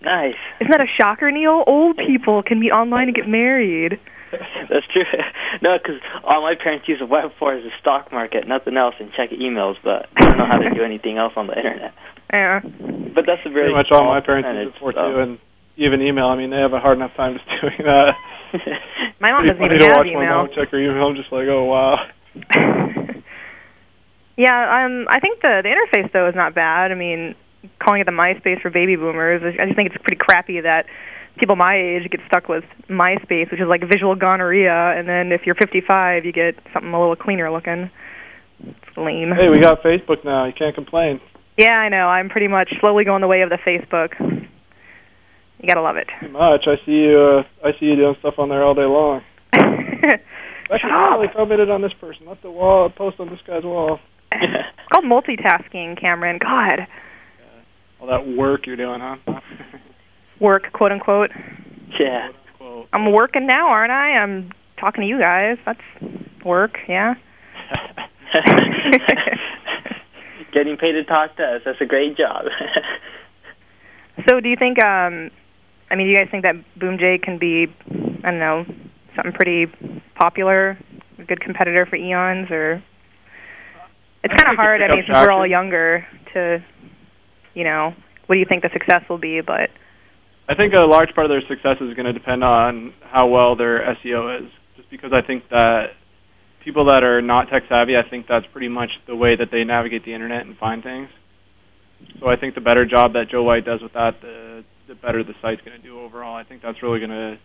Nice. 0.00 0.38
Isn't 0.60 0.70
that 0.70 0.80
a 0.80 0.86
shocker, 0.96 1.30
Neil? 1.30 1.64
Old 1.66 1.98
people 1.98 2.42
can 2.42 2.60
meet 2.60 2.70
online 2.70 3.08
and 3.08 3.14
get 3.14 3.28
married. 3.28 3.98
That's 4.70 4.86
true. 4.92 5.04
no, 5.62 5.76
because 5.78 6.00
all 6.24 6.42
my 6.42 6.54
parents 6.54 6.88
use 6.88 6.98
the 7.00 7.06
web 7.06 7.30
for 7.38 7.54
is 7.56 7.64
the 7.64 7.70
stock 7.80 8.12
market, 8.12 8.46
nothing 8.46 8.76
else, 8.76 8.94
and 9.00 9.10
check 9.12 9.30
emails. 9.30 9.74
But 9.82 10.06
I 10.16 10.24
don't 10.24 10.38
know 10.38 10.46
how 10.46 10.58
to 10.58 10.70
do 10.70 10.82
anything 10.82 11.18
else 11.18 11.32
on 11.36 11.46
the 11.46 11.56
internet. 11.56 11.94
Yeah. 12.32 12.60
But 12.62 13.26
that's 13.26 13.42
a 13.44 13.50
very 13.50 13.74
Pretty 13.74 13.74
much 13.74 13.88
all 13.90 14.06
my 14.06 14.20
parents 14.20 14.46
use 14.46 14.70
percentage, 14.70 14.74
it 14.76 14.78
for 14.78 14.92
so. 14.94 15.02
too, 15.02 15.18
and 15.18 15.38
even 15.76 16.00
email. 16.00 16.26
I 16.26 16.36
mean, 16.36 16.50
they 16.50 16.62
have 16.62 16.72
a 16.72 16.78
hard 16.78 16.96
enough 16.96 17.10
time 17.16 17.34
just 17.34 17.50
doing 17.60 17.82
that. 17.82 18.14
My 19.18 19.32
mom 19.32 19.46
doesn't 19.46 19.58
even 19.58 19.78
to 19.80 19.84
have 19.86 19.98
watch 19.98 20.06
my 20.06 20.12
email. 20.12 20.46
mom 20.46 20.48
check 20.54 20.70
her 20.70 20.78
email. 20.78 21.10
I'm 21.10 21.16
just 21.16 21.32
like, 21.32 21.50
oh 21.50 21.64
wow. 21.64 21.98
yeah, 24.38 24.86
um, 24.86 25.10
I 25.10 25.18
think 25.18 25.42
the 25.42 25.58
the 25.66 25.74
interface 25.74 26.12
though 26.12 26.28
is 26.28 26.36
not 26.36 26.54
bad. 26.54 26.92
I 26.92 26.94
mean, 26.94 27.34
calling 27.82 28.00
it 28.00 28.04
the 28.04 28.12
MySpace 28.12 28.62
for 28.62 28.70
baby 28.70 28.94
boomers, 28.94 29.42
I 29.42 29.64
just 29.66 29.74
think 29.74 29.90
it's 29.90 30.02
pretty 30.02 30.22
crappy 30.22 30.60
that 30.60 30.86
people 31.38 31.56
my 31.56 31.76
age 31.76 32.10
get 32.10 32.20
stuck 32.26 32.48
with 32.48 32.64
MySpace, 32.88 33.50
which 33.50 33.60
is 33.60 33.68
like 33.68 33.82
visual 33.90 34.14
gonorrhea, 34.14 34.72
and 34.96 35.08
then 35.08 35.32
if 35.32 35.42
you're 35.46 35.54
55, 35.54 36.24
you 36.24 36.32
get 36.32 36.54
something 36.72 36.92
a 36.92 36.98
little 37.00 37.16
cleaner 37.16 37.50
looking. 37.50 37.90
It's 38.62 38.96
lame. 38.96 39.32
Hey, 39.34 39.48
we 39.48 39.58
got 39.60 39.82
Facebook 39.82 40.24
now. 40.24 40.44
You 40.44 40.52
can't 40.52 40.74
complain. 40.74 41.20
Yeah, 41.56 41.72
I 41.72 41.88
know. 41.88 42.08
I'm 42.08 42.28
pretty 42.28 42.48
much 42.48 42.72
slowly 42.80 43.04
going 43.04 43.20
the 43.22 43.26
way 43.28 43.42
of 43.42 43.50
the 43.50 43.58
Facebook. 43.66 44.12
You 44.20 45.66
gotta 45.66 45.82
love 45.82 45.96
it. 45.96 46.08
Too 46.20 46.28
much. 46.30 46.64
I 46.66 46.76
see 46.86 46.92
you. 46.92 47.42
Uh, 47.62 47.66
I 47.66 47.72
see 47.78 47.86
you 47.86 47.96
doing 47.96 48.14
stuff 48.20 48.34
on 48.38 48.48
there 48.48 48.62
all 48.64 48.74
day 48.74 48.82
long. 48.86 49.22
Actually, 49.52 50.78
Shut 50.80 50.90
I 50.90 51.14
up. 51.14 51.20
really 51.20 51.32
commented 51.34 51.70
on 51.70 51.82
this 51.82 51.92
person. 52.00 52.26
Let 52.26 52.40
the 52.42 52.50
wall 52.50 52.88
post 52.90 53.18
on 53.20 53.28
this 53.28 53.40
guy's 53.46 53.64
wall. 53.64 53.98
It's 54.32 54.92
called 54.92 55.04
multitasking, 55.04 56.00
Cameron. 56.00 56.38
God, 56.42 56.86
All 58.00 58.08
that 58.08 58.26
work 58.26 58.66
you're 58.66 58.76
doing, 58.76 58.98
huh? 59.00 59.16
work, 60.40 60.72
quote 60.72 60.92
unquote. 60.92 61.30
yeah. 61.98 62.28
I'm 62.92 63.12
working 63.12 63.46
now, 63.46 63.68
aren't 63.68 63.92
I? 63.92 64.16
I'm 64.18 64.50
talking 64.78 65.02
to 65.02 65.06
you 65.06 65.18
guys. 65.18 65.58
That's 65.64 65.80
work, 66.44 66.78
yeah. 66.88 67.14
Getting 70.52 70.76
paid 70.76 70.92
to 70.92 71.04
talk 71.04 71.36
to 71.36 71.44
us. 71.44 71.62
That's 71.64 71.80
a 71.80 71.86
great 71.86 72.16
job. 72.16 72.46
So, 74.28 74.38
do 74.40 74.50
you 74.50 74.56
think? 74.56 74.84
um 74.84 75.30
I 75.90 75.96
mean, 75.96 76.06
do 76.06 76.12
you 76.12 76.18
guys 76.18 76.28
think 76.30 76.44
that 76.44 76.54
Boom 76.78 76.98
J 76.98 77.18
can 77.18 77.38
be, 77.38 77.66
I 78.22 78.30
don't 78.30 78.38
know, 78.38 78.64
something 79.16 79.32
pretty 79.32 79.66
popular, 80.14 80.78
a 81.18 81.24
good 81.24 81.40
competitor 81.40 81.86
for 81.86 81.96
Eons, 81.96 82.50
or 82.50 82.82
it's 84.22 84.34
kind 84.34 84.50
of 84.50 84.56
hard. 84.56 84.82
I 84.82 84.88
mean, 84.88 85.04
since 85.06 85.16
we're 85.18 85.32
all 85.32 85.46
younger, 85.46 86.06
to, 86.34 86.62
you 87.54 87.64
know, 87.64 87.94
what 88.26 88.34
do 88.34 88.38
you 88.38 88.46
think 88.48 88.62
the 88.62 88.68
success 88.72 89.02
will 89.08 89.18
be? 89.18 89.40
But 89.40 89.70
I 90.50 90.56
think 90.56 90.74
a 90.74 90.82
large 90.82 91.14
part 91.14 91.26
of 91.26 91.30
their 91.30 91.46
success 91.46 91.76
is 91.80 91.94
going 91.94 92.06
to 92.06 92.12
depend 92.12 92.42
on 92.42 92.92
how 93.02 93.28
well 93.28 93.54
their 93.54 93.94
SEO 94.02 94.42
is. 94.42 94.50
Just 94.76 94.90
because 94.90 95.12
I 95.14 95.24
think 95.24 95.44
that 95.50 95.94
people 96.64 96.86
that 96.86 97.04
are 97.04 97.22
not 97.22 97.48
tech 97.48 97.62
savvy, 97.68 97.92
I 97.96 98.08
think 98.08 98.26
that's 98.28 98.46
pretty 98.52 98.66
much 98.66 98.90
the 99.06 99.14
way 99.14 99.36
that 99.36 99.48
they 99.52 99.62
navigate 99.62 100.04
the 100.04 100.12
internet 100.12 100.44
and 100.44 100.58
find 100.58 100.82
things. 100.82 101.08
So 102.18 102.26
I 102.26 102.34
think 102.34 102.56
the 102.56 102.60
better 102.60 102.84
job 102.84 103.12
that 103.12 103.26
Joe 103.30 103.44
White 103.44 103.64
does 103.64 103.80
with 103.80 103.92
that, 103.92 104.20
the 104.22 104.64
the 104.88 104.96
better 104.96 105.22
the 105.22 105.34
site's 105.40 105.60
going 105.62 105.80
to 105.80 105.82
do 105.82 106.00
overall. 106.00 106.34
I 106.34 106.42
think 106.42 106.62
that's 106.62 106.82
really 106.82 106.98
going 106.98 107.10
to 107.10 107.38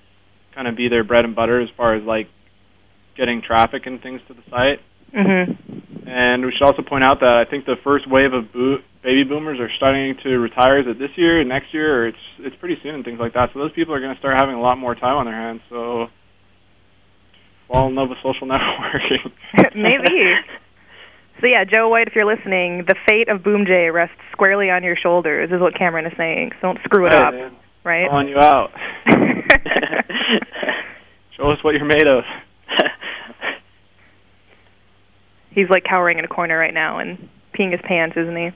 kind 0.56 0.68
of 0.68 0.76
be 0.76 0.90
their 0.90 1.04
bread 1.04 1.26
and 1.26 1.36
butter 1.36 1.62
as 1.62 1.70
far 1.78 1.94
as 1.94 2.02
like 2.04 2.28
getting 3.16 3.44
traffic 3.46 3.84
and 3.86 4.02
things 4.02 4.20
to 4.30 4.34
the 4.34 4.42
site. 4.50 4.80
Mhm. 5.16 5.58
And 6.08 6.46
we 6.46 6.52
should 6.52 6.66
also 6.66 6.84
point 6.84 7.04
out 7.04 7.20
that 7.22 7.44
I 7.46 7.50
think 7.50 7.66
the 7.66 7.76
first 7.84 8.10
wave 8.10 8.34
of 8.34 8.54
bo- 8.54 8.78
baby 9.02 9.24
boomers 9.24 9.60
are 9.60 9.70
starting 9.76 10.16
to 10.24 10.38
retire. 10.38 10.80
Is 10.80 10.86
it 10.88 11.00
this 11.00 11.10
year, 11.16 11.44
next 11.44 11.74
year, 11.74 12.04
or 12.04 12.08
it's 12.08 12.26
it's 12.40 12.56
pretty 12.58 12.78
soon 12.84 12.96
and 12.96 13.04
things 13.04 13.20
like 13.20 13.34
that. 13.34 13.50
So 13.54 13.60
those 13.60 13.72
people 13.74 13.94
are 13.94 14.00
going 14.00 14.14
to 14.14 14.20
start 14.20 14.36
having 14.40 14.56
a 14.56 14.62
lot 14.62 14.78
more 14.78 14.94
time 14.94 15.18
on 15.18 15.26
their 15.26 15.36
hands. 15.36 15.62
So 15.70 16.08
fall 17.68 17.88
in 17.88 17.96
love 17.96 18.10
with 18.10 18.20
social 18.22 18.48
networking. 18.52 19.32
Maybe. 19.76 20.36
So 21.42 21.48
yeah, 21.48 21.66
Joe 21.66 21.90
White, 21.90 22.08
if 22.08 22.16
you're 22.16 22.26
listening, 22.26 22.86
the 22.88 22.96
fate 23.08 23.28
of 23.28 23.44
Boom 23.44 23.66
J 23.66 23.90
rests 23.90 24.16
squarely 24.32 24.70
on 24.70 24.84
your 24.84 24.96
shoulders, 24.96 25.50
is 25.52 25.60
what 25.60 25.76
Cameron 25.78 26.06
is 26.06 26.14
saying. 26.18 26.52
So 26.62 26.68
don't 26.68 26.80
screw 26.86 27.08
it 27.08 27.14
up, 27.14 27.34
man, 27.34 27.56
right? 27.84 28.10
calling 28.10 28.30
you 28.30 28.38
out. 28.38 28.70
Show 31.36 31.52
us 31.52 31.58
what 31.64 31.76
you're 31.76 31.84
made 31.84 32.08
of. 32.08 32.24
He's 35.56 35.70
like 35.70 35.84
cowering 35.84 36.20
in 36.20 36.26
a 36.26 36.28
corner 36.28 36.58
right 36.60 36.74
now 36.74 37.00
and 37.00 37.30
peeing 37.58 37.72
his 37.72 37.82
pants, 37.88 38.16
isn't 38.18 38.36
he? 38.36 38.50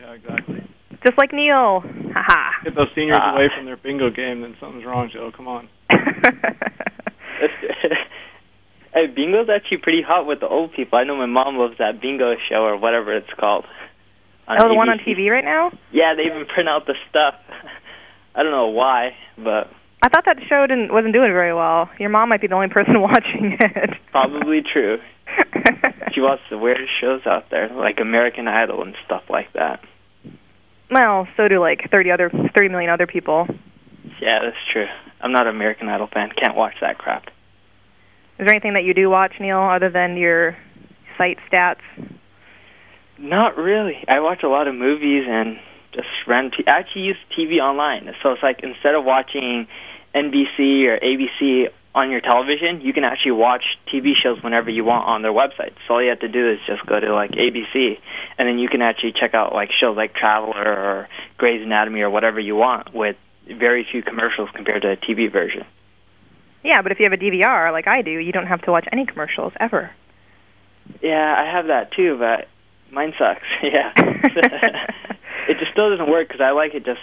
Yeah, 0.00 0.12
exactly. 0.12 0.66
Just 1.06 1.16
like 1.16 1.32
Neil. 1.32 1.80
Haha. 2.14 2.50
Get 2.64 2.74
those 2.74 2.88
seniors 2.94 3.18
Ah. 3.20 3.34
away 3.34 3.48
from 3.56 3.64
their 3.66 3.76
bingo 3.76 4.10
game, 4.10 4.42
then 4.42 4.56
something's 4.60 4.84
wrong, 4.84 5.08
Joe. 5.12 5.30
Come 5.36 5.48
on. 5.48 5.68
hey, 8.94 9.06
bingo's 9.14 9.48
actually 9.48 9.78
pretty 9.78 10.02
hot 10.02 10.26
with 10.26 10.40
the 10.40 10.48
old 10.48 10.72
people. 10.74 10.98
I 10.98 11.04
know 11.04 11.16
my 11.16 11.26
mom 11.26 11.56
loves 11.56 11.78
that 11.78 12.00
bingo 12.00 12.34
show 12.48 12.62
or 12.64 12.76
whatever 12.76 13.16
it's 13.16 13.30
called. 13.38 13.64
oh, 14.48 14.68
the 14.68 14.74
one 14.74 14.88
on 14.88 14.98
TV 14.98 15.30
right 15.30 15.44
now? 15.44 15.70
Yeah, 15.92 16.14
they 16.16 16.22
even 16.24 16.46
print 16.46 16.68
out 16.68 16.86
the 16.86 16.94
stuff. 17.10 17.34
I 18.34 18.42
don't 18.42 18.52
know 18.52 18.68
why, 18.68 19.10
but 19.36 19.68
I 20.02 20.08
thought 20.08 20.24
that 20.26 20.38
show 20.48 20.66
didn't 20.66 20.92
wasn't 20.92 21.12
doing 21.12 21.32
very 21.32 21.52
well. 21.54 21.90
Your 22.00 22.08
mom 22.10 22.28
might 22.30 22.40
be 22.40 22.46
the 22.46 22.54
only 22.54 22.68
person 22.68 23.00
watching 23.00 23.56
it. 23.60 23.90
probably 24.10 24.62
true. 24.72 24.98
She 26.14 26.20
watches 26.20 26.44
the 26.50 26.58
weirdest 26.58 26.90
shows 27.00 27.22
out 27.26 27.50
there, 27.50 27.68
like 27.74 27.98
American 28.00 28.48
Idol 28.48 28.82
and 28.82 28.94
stuff 29.06 29.22
like 29.30 29.52
that. 29.54 29.80
well, 30.90 31.26
so 31.36 31.48
do 31.48 31.58
like 31.60 31.90
thirty 31.90 32.10
other 32.10 32.30
thirty 32.54 32.68
million 32.68 32.90
other 32.90 33.06
people. 33.06 33.46
Yeah, 34.20 34.40
that's 34.44 34.56
true. 34.72 34.86
I'm 35.20 35.32
not 35.32 35.46
an 35.46 35.54
American 35.54 35.88
Idol 35.88 36.08
fan. 36.12 36.30
Can't 36.40 36.56
watch 36.56 36.74
that 36.80 36.98
crap. 36.98 37.26
Is 38.38 38.46
there 38.46 38.50
anything 38.50 38.74
that 38.74 38.84
you 38.84 38.94
do 38.94 39.08
watch, 39.08 39.32
Neil, 39.40 39.58
other 39.58 39.90
than 39.90 40.16
your 40.16 40.56
site 41.18 41.38
stats? 41.50 41.80
Not 43.18 43.56
really. 43.56 43.96
I 44.08 44.20
watch 44.20 44.42
a 44.42 44.48
lot 44.48 44.66
of 44.66 44.74
movies 44.74 45.24
and 45.28 45.58
just 45.94 46.08
random. 46.26 46.52
T- 46.56 46.64
I 46.66 46.80
actually 46.80 47.02
use 47.02 47.16
TV 47.38 47.58
online, 47.60 48.10
so 48.22 48.32
it's 48.32 48.42
like 48.42 48.60
instead 48.62 48.94
of 48.94 49.04
watching 49.04 49.68
NBC 50.14 50.86
or 50.86 50.98
ABC, 50.98 51.68
on 51.94 52.10
your 52.10 52.20
television, 52.20 52.80
you 52.80 52.92
can 52.92 53.04
actually 53.04 53.32
watch 53.32 53.62
TV 53.92 54.12
shows 54.20 54.42
whenever 54.42 54.70
you 54.70 54.84
want 54.84 55.06
on 55.06 55.22
their 55.22 55.32
website. 55.32 55.74
So 55.86 55.94
all 55.94 56.02
you 56.02 56.08
have 56.08 56.20
to 56.20 56.28
do 56.28 56.50
is 56.50 56.58
just 56.66 56.84
go 56.86 56.98
to 56.98 57.14
like 57.14 57.32
ABC, 57.32 57.98
and 58.38 58.48
then 58.48 58.58
you 58.58 58.68
can 58.68 58.80
actually 58.80 59.12
check 59.12 59.34
out 59.34 59.52
like 59.52 59.70
shows 59.78 59.96
like 59.96 60.14
Traveler 60.14 60.64
or 60.64 61.08
Grey's 61.36 61.62
Anatomy 61.62 62.00
or 62.00 62.10
whatever 62.10 62.40
you 62.40 62.56
want 62.56 62.94
with 62.94 63.16
very 63.46 63.86
few 63.90 64.02
commercials 64.02 64.48
compared 64.54 64.82
to 64.82 64.92
a 64.92 64.96
TV 64.96 65.30
version. 65.30 65.64
Yeah, 66.64 66.80
but 66.80 66.92
if 66.92 66.98
you 66.98 67.04
have 67.04 67.12
a 67.12 67.22
DVR 67.22 67.72
like 67.72 67.86
I 67.86 68.02
do, 68.02 68.10
you 68.10 68.32
don't 68.32 68.46
have 68.46 68.62
to 68.62 68.70
watch 68.70 68.86
any 68.92 69.04
commercials 69.04 69.52
ever. 69.60 69.90
Yeah, 71.02 71.34
I 71.36 71.54
have 71.54 71.66
that 71.66 71.92
too, 71.92 72.16
but 72.18 72.48
mine 72.92 73.12
sucks. 73.18 73.42
yeah, 73.62 73.92
it 75.48 75.58
just 75.58 75.72
still 75.72 75.90
doesn't 75.90 76.10
work 76.10 76.28
because 76.28 76.40
I 76.40 76.52
like 76.52 76.74
it 76.74 76.84
just. 76.84 77.00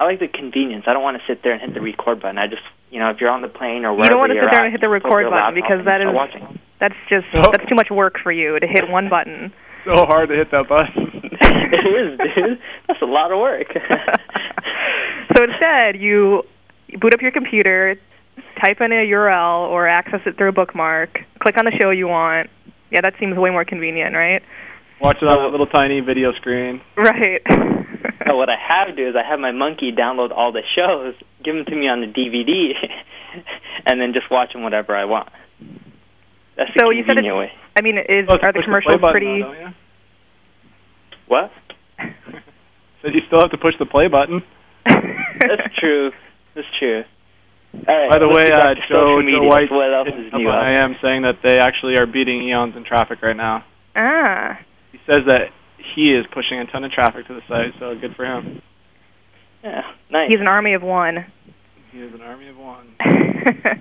I 0.00 0.04
like 0.08 0.18
the 0.18 0.28
convenience. 0.32 0.84
I 0.88 0.94
don't 0.94 1.02
want 1.04 1.20
to 1.20 1.24
sit 1.28 1.44
there 1.44 1.52
and 1.52 1.60
hit 1.60 1.74
the 1.74 1.82
record 1.84 2.22
button. 2.24 2.38
I 2.38 2.46
just, 2.48 2.64
you 2.88 2.98
know, 2.98 3.10
if 3.10 3.20
you're 3.20 3.28
on 3.28 3.42
the 3.42 3.52
plane 3.52 3.84
or 3.84 3.92
wherever 3.92 4.04
you 4.04 4.10
don't 4.16 4.18
want 4.18 4.32
to 4.32 4.40
sit 4.40 4.48
there 4.48 4.64
at, 4.64 4.64
and 4.64 4.72
hit 4.72 4.80
the 4.80 4.88
record 4.88 5.28
button 5.28 5.54
because 5.54 5.84
and 5.84 5.86
that 5.86 6.00
start 6.00 6.08
is 6.08 6.16
watching. 6.16 6.58
that's 6.80 6.96
just 7.12 7.28
Oh. 7.36 7.52
that's 7.52 7.68
too 7.68 7.76
much 7.76 7.90
work 7.92 8.16
for 8.22 8.32
you 8.32 8.58
to 8.58 8.66
hit 8.66 8.88
one 8.88 9.08
button. 9.08 9.52
So 9.86 10.04
hard 10.04 10.28
to 10.28 10.34
hit 10.36 10.50
that 10.50 10.68
button. 10.68 11.08
it 11.40 11.86
is, 11.88 12.18
dude. 12.20 12.58
That's 12.86 13.00
a 13.00 13.06
lot 13.06 13.32
of 13.32 13.38
work. 13.38 13.68
so 15.34 15.42
instead, 15.44 15.96
you 15.96 16.42
boot 17.00 17.14
up 17.14 17.22
your 17.22 17.30
computer, 17.30 17.96
type 18.62 18.82
in 18.82 18.92
a 18.92 19.06
URL 19.08 19.68
or 19.70 19.88
access 19.88 20.20
it 20.26 20.36
through 20.36 20.50
a 20.50 20.52
bookmark, 20.52 21.20
click 21.40 21.56
on 21.56 21.64
the 21.64 21.72
show 21.80 21.88
you 21.88 22.08
want. 22.08 22.50
Yeah, 22.90 23.00
that 23.00 23.14
seems 23.18 23.38
way 23.38 23.48
more 23.48 23.64
convenient, 23.64 24.14
right? 24.14 24.42
Watch 25.00 25.16
it 25.22 25.26
on 25.26 25.36
that 25.44 25.50
little 25.50 25.66
tiny 25.66 26.00
video 26.00 26.32
screen. 26.32 26.80
Right. 26.96 27.40
No, 28.26 28.36
what 28.36 28.48
I 28.48 28.54
have 28.56 28.86
to 28.88 28.94
do 28.94 29.08
is 29.08 29.14
I 29.16 29.28
have 29.28 29.40
my 29.40 29.50
monkey 29.50 29.90
download 29.92 30.30
all 30.30 30.52
the 30.52 30.62
shows, 30.76 31.14
give 31.42 31.54
them 31.56 31.64
to 31.66 31.74
me 31.74 31.88
on 31.88 32.00
the 32.00 32.06
DVD, 32.06 32.72
and 33.86 34.00
then 34.00 34.12
just 34.12 34.30
watch 34.30 34.52
them 34.52 34.62
whatever 34.62 34.94
I 34.94 35.04
want. 35.06 35.28
That's 36.56 36.70
the 36.76 36.80
So 36.84 36.90
you 36.90 37.02
said 37.02 37.16
convenient 37.16 37.36
it's- 37.42 37.50
way. 37.50 37.72
I 37.76 37.80
mean, 37.82 37.98
is 37.98 38.28
Oh, 38.28 38.36
are 38.38 38.52
the 38.52 38.60
push 38.60 38.64
commercials 38.64 38.94
play 38.94 39.00
button 39.00 39.12
pretty? 39.12 39.42
though. 39.42 39.72
What? 41.26 41.50
Said 43.02 43.14
you 43.14 43.20
still 43.26 43.40
have 43.40 43.50
to 43.50 43.58
push 43.58 43.74
the 43.80 43.86
play 43.86 44.06
button. 44.08 44.42
That's 44.86 45.74
true. 45.80 46.12
That's 46.54 46.68
true. 46.78 47.02
All 47.88 47.96
right, 47.96 48.10
By 48.12 48.18
the 48.20 48.28
way, 48.28 48.44
get 48.48 48.60
back 48.60 48.76
uh, 48.76 48.88
Joe, 48.88 49.20
social 49.20 49.42
Joe. 49.42 49.48
White 49.48 49.70
What 49.72 49.92
else 49.92 50.08
is 50.08 50.32
new? 50.32 50.48
I 50.48 50.78
am 50.78 50.94
saying 51.02 51.22
that 51.22 51.40
they 51.42 51.58
actually 51.58 51.94
are 51.98 52.06
beating 52.06 52.42
Eons 52.48 52.76
in 52.76 52.84
traffic 52.84 53.22
right 53.22 53.36
now. 53.36 53.64
Ah. 53.96 54.58
He 54.92 54.98
says 55.06 55.24
that 55.26 55.50
he 55.94 56.12
is 56.12 56.26
pushing 56.32 56.58
a 56.58 56.66
ton 56.70 56.84
of 56.84 56.90
traffic 56.92 57.26
to 57.28 57.34
the 57.34 57.40
site, 57.48 57.72
so 57.78 57.94
good 58.00 58.14
for 58.16 58.24
him. 58.24 58.62
Yeah, 59.62 59.82
nice. 60.10 60.28
He's 60.30 60.40
an 60.40 60.46
army 60.46 60.74
of 60.74 60.82
one. 60.82 61.26
He 61.92 61.98
is 62.00 62.14
an 62.14 62.22
army 62.22 62.48
of 62.48 62.56
one. 62.56 62.94
yeah, 63.00 63.74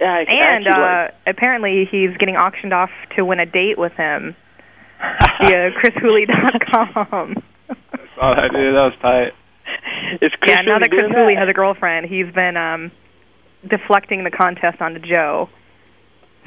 I, 0.00 0.04
I 0.04 0.56
and 0.56 0.66
actually 0.66 0.82
uh, 0.82 0.86
like- 0.86 1.14
apparently 1.36 1.88
he's 1.90 2.16
getting 2.18 2.36
auctioned 2.36 2.72
off 2.72 2.90
to 3.16 3.24
win 3.24 3.40
a 3.40 3.46
date 3.46 3.78
with 3.78 3.92
him 3.92 4.36
via 5.42 5.70
chrishooley.com. 5.82 7.34
Oh, 8.20 8.32
that 8.34 8.50
dude, 8.52 8.74
that 8.74 8.90
was 8.92 8.94
tight. 9.02 9.32
is 10.22 10.32
Chris 10.40 10.56
yeah, 10.56 10.62
now 10.62 10.76
really 10.76 10.80
that 10.80 10.90
Chris 10.90 11.10
Hooley 11.12 11.34
that? 11.34 11.40
has 11.40 11.48
a 11.50 11.52
girlfriend, 11.52 12.06
he's 12.06 12.32
been 12.34 12.56
um 12.56 12.92
deflecting 13.68 14.24
the 14.24 14.30
contest 14.30 14.80
onto 14.80 15.00
Joe. 15.00 15.48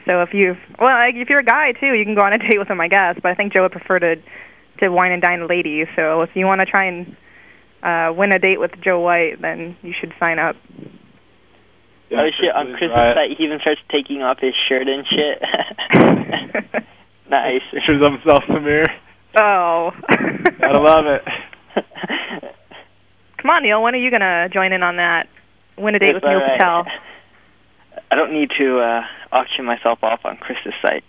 So 0.09 0.23
if 0.23 0.33
you 0.33 0.57
well, 0.79 0.89
like, 0.89 1.13
if 1.13 1.29
you're 1.29 1.39
a 1.39 1.45
guy 1.45 1.73
too, 1.79 1.93
you 1.93 2.03
can 2.03 2.15
go 2.15 2.25
on 2.25 2.33
a 2.33 2.39
date 2.39 2.57
with 2.57 2.67
him, 2.67 2.81
I 2.81 2.87
guess. 2.87 3.13
But 3.21 3.29
I 3.29 3.35
think 3.35 3.53
Joe 3.53 3.61
would 3.61 3.71
prefer 3.71 3.99
to 3.99 4.15
to 4.79 4.89
wine 4.89 5.11
and 5.11 5.21
dine 5.21 5.47
ladies. 5.47 5.85
So 5.95 6.23
if 6.23 6.31
you 6.33 6.47
want 6.47 6.61
to 6.61 6.65
try 6.65 6.85
and 6.85 7.15
uh 7.83 8.11
win 8.17 8.33
a 8.33 8.39
date 8.39 8.59
with 8.59 8.71
Joe 8.83 8.99
White, 8.99 9.39
then 9.39 9.77
you 9.83 9.93
should 9.93 10.11
sign 10.19 10.39
up. 10.39 10.55
Yeah, 12.09 12.25
oh 12.25 12.29
shit! 12.41 12.49
On 12.55 12.73
Christmas 12.73 12.89
Chris's 12.89 12.95
right. 12.97 13.29
site, 13.29 13.37
he 13.37 13.43
even 13.43 13.59
starts 13.61 13.81
taking 13.91 14.23
off 14.23 14.39
his 14.41 14.55
shirt 14.67 14.87
and 14.89 15.05
shit. 15.05 15.37
nice. 17.29 17.61
Pictures 17.71 18.01
of 18.01 18.13
himself 18.13 18.43
in 18.49 18.55
the 18.55 18.61
mirror. 18.61 18.89
oh. 19.37 19.91
Gotta 20.57 20.81
love 20.81 21.05
it. 21.05 21.21
Come 23.37 23.51
on, 23.51 23.61
Neil. 23.61 23.84
When 23.84 23.93
are 23.93 24.01
you 24.01 24.10
gonna 24.10 24.49
join 24.49 24.73
in 24.73 24.81
on 24.81 24.95
that? 24.95 25.29
Win 25.77 25.93
a 25.93 25.99
date 25.99 26.15
with 26.15 26.23
Neil 26.23 26.34
all 26.34 26.41
right. 26.41 26.57
Patel. 26.57 26.86
I 28.12 28.15
don't 28.15 28.34
need 28.34 28.50
to 28.58 28.80
uh 28.80 29.02
auction 29.32 29.65
myself 29.65 30.00
off 30.02 30.22
on 30.24 30.38
Chris's 30.38 30.74
site. 30.82 31.04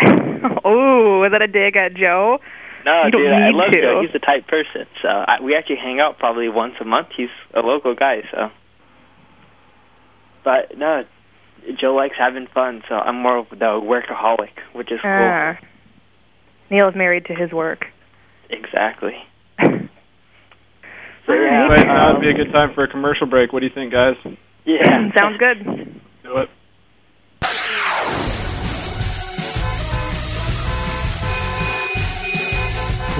oh, 0.64 1.24
is 1.24 1.32
that 1.32 1.42
a 1.42 1.46
dig 1.46 1.76
at 1.76 1.94
Joe? 1.94 2.38
No, 2.84 3.04
You 3.04 3.10
don't 3.10 3.22
dude, 3.22 3.32
I 3.32 3.50
need 3.50 3.56
love 3.56 3.70
to. 3.72 3.80
Joe. 3.80 4.00
He's 4.02 4.12
the 4.12 4.18
type 4.18 4.46
person. 4.48 4.86
So 5.02 5.08
I, 5.08 5.42
we 5.42 5.54
actually 5.54 5.76
hang 5.76 6.00
out 6.00 6.18
probably 6.18 6.48
once 6.48 6.74
a 6.80 6.84
month. 6.84 7.08
He's 7.16 7.28
a 7.54 7.60
local 7.60 7.94
guy, 7.94 8.22
so. 8.32 8.48
But 10.42 10.78
no, 10.78 11.04
Joe 11.78 11.94
likes 11.94 12.14
having 12.18 12.46
fun, 12.52 12.82
so 12.88 12.94
I'm 12.94 13.20
more 13.20 13.36
of 13.38 13.50
the 13.50 13.76
workaholic, 13.76 14.56
which 14.74 14.90
is 14.90 14.98
cool. 15.02 15.10
Ah. 15.12 15.58
Neil 16.70 16.88
is 16.88 16.94
married 16.96 17.26
to 17.26 17.34
his 17.34 17.52
work. 17.52 17.84
Exactly. 18.48 19.12
so, 19.60 19.66
yeah, 21.28 21.66
right. 21.66 21.68
Right 21.68 21.86
now 21.86 22.08
um, 22.10 22.14
would 22.14 22.22
be 22.22 22.30
a 22.30 22.44
good 22.44 22.52
time 22.52 22.70
for 22.74 22.84
a 22.84 22.88
commercial 22.88 23.26
break. 23.26 23.52
What 23.52 23.60
do 23.60 23.66
you 23.66 23.74
think, 23.74 23.92
guys? 23.92 24.14
Yeah. 24.64 25.10
Sounds 25.18 25.36
good. 25.38 26.00
Do 26.30 26.36
it. 26.36 26.48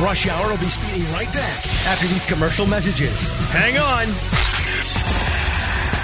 Rush 0.01 0.29
Hour 0.29 0.51
will 0.51 0.59
be 0.59 0.67
speeding 0.67 1.03
right 1.13 1.27
back 1.33 1.67
after 1.89 2.07
these 2.07 2.25
commercial 2.25 2.67
messages. 2.67 3.27
Hang 3.51 3.79
on. 3.79 4.60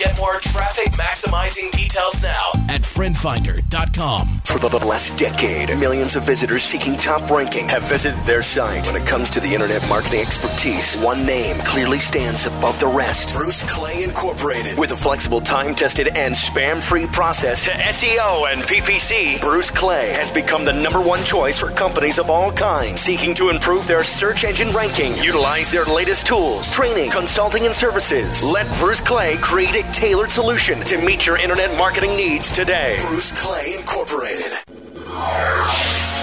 Get 0.00 0.16
more 0.18 0.40
traffic 0.40 0.92
maximizing 0.92 1.70
details 1.72 2.22
now 2.22 2.52
at 2.70 2.80
friendfinder.com. 2.80 4.40
For 4.44 4.58
the 4.58 4.78
last 4.78 5.18
decade, 5.18 5.68
millions 5.78 6.16
of 6.16 6.22
visitors 6.22 6.62
seeking 6.62 6.94
top 6.94 7.30
ranking 7.30 7.68
have 7.68 7.82
visited 7.82 8.18
their 8.24 8.40
site. 8.40 8.86
When 8.86 8.96
it 8.96 9.06
comes 9.06 9.28
to 9.30 9.40
the 9.40 9.52
internet 9.52 9.86
marketing 9.90 10.20
expertise, 10.20 10.96
one 10.96 11.26
name 11.26 11.56
clearly 11.66 11.98
stands 11.98 12.46
above 12.46 12.80
the 12.80 12.86
rest. 12.86 13.34
Bruce 13.34 13.62
Clay 13.70 14.02
Incorporated. 14.02 14.78
With 14.78 14.92
a 14.92 14.96
flexible, 14.96 15.42
time-tested, 15.42 16.08
and 16.16 16.34
spam-free 16.34 17.08
process 17.08 17.64
to 17.64 17.70
SEO 17.70 18.50
and 18.50 18.62
PPC, 18.62 19.38
Bruce 19.42 19.68
Clay 19.68 20.08
has 20.14 20.30
become 20.30 20.64
the 20.64 20.72
number 20.72 21.00
one 21.00 21.22
choice 21.24 21.58
for 21.58 21.70
companies 21.72 22.18
of 22.18 22.30
all 22.30 22.50
kinds 22.52 23.00
seeking 23.00 23.34
to 23.34 23.50
improve 23.50 23.86
their 23.86 24.02
search 24.02 24.44
engine 24.44 24.70
ranking. 24.70 25.14
Utilize 25.16 25.70
their 25.70 25.84
latest 25.84 26.26
tools, 26.26 26.72
training, 26.72 27.10
consulting, 27.10 27.66
and 27.66 27.74
services. 27.74 28.42
Let 28.42 28.66
Bruce 28.78 29.00
Clay 29.00 29.36
create 29.36 29.76
a 29.76 29.89
tailored 29.92 30.30
solution 30.30 30.80
to 30.80 30.98
meet 30.98 31.26
your 31.26 31.36
internet 31.36 31.76
marketing 31.76 32.10
needs 32.16 32.50
today. 32.50 32.98
Bruce 33.00 33.32
Clay 33.32 33.76
Incorporated. 33.76 34.52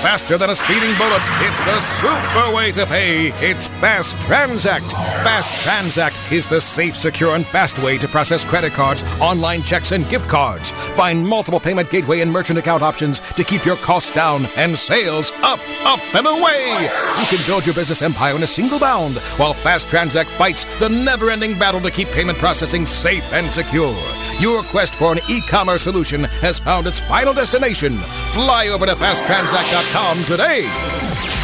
Faster 0.02 0.38
than 0.38 0.52
a 0.52 0.56
speeding 0.56 0.96
bullet, 0.98 1.24
it's 1.42 1.62
the 1.62 1.80
super 1.80 2.56
way 2.56 2.72
to 2.72 2.86
pay. 2.86 3.34
It's 3.46 3.68
Fast 3.68 4.16
Transact. 4.22 4.86
Fast 5.24 5.56
Transact 5.56 6.20
is 6.32 6.46
the 6.46 6.62
safe, 6.62 6.96
secure, 6.96 7.36
and 7.36 7.46
fast 7.46 7.80
way 7.84 7.98
to 7.98 8.08
process 8.08 8.46
credit 8.46 8.74
cards, 8.74 9.04
online 9.20 9.64
checks, 9.64 9.92
and 9.92 10.08
gift 10.08 10.30
cards. 10.30 10.72
Find 10.98 11.28
multiple 11.28 11.60
payment 11.60 11.92
gateway 11.92 12.22
and 12.22 12.32
merchant 12.32 12.58
account 12.58 12.82
options 12.82 13.20
to 13.20 13.44
keep 13.44 13.64
your 13.66 13.76
costs 13.76 14.12
down 14.16 14.48
and 14.58 14.76
sales 14.76 15.32
up, 15.44 15.60
up, 15.86 16.00
and 16.16 16.26
away. 16.26 16.90
You 17.20 17.26
can 17.28 17.46
build 17.46 17.68
your 17.68 17.76
business 17.76 18.02
empire 18.02 18.36
in 18.36 18.42
a 18.42 18.48
single 18.48 18.80
bound 18.80 19.18
while 19.38 19.54
Fast 19.54 19.90
Transact 19.90 20.28
fights 20.32 20.66
the 20.80 20.90
never 20.90 21.30
ending 21.30 21.58
battle 21.60 21.82
to 21.82 21.92
keep 21.92 22.08
payment 22.08 22.40
processing 22.40 22.88
safe 22.88 23.32
and 23.32 23.46
secure. 23.46 23.96
Your 24.40 24.64
quest 24.64 24.96
for 24.96 25.12
an 25.12 25.20
e 25.30 25.40
commerce 25.42 25.84
solution 25.84 26.24
has 26.42 26.58
found 26.58 26.88
its 26.88 27.00
final 27.00 27.32
destination. 27.36 27.94
Fly 28.34 28.70
over 28.70 28.88
to 28.88 28.94
fasttransact.com 28.94 30.24
today. 30.24 30.64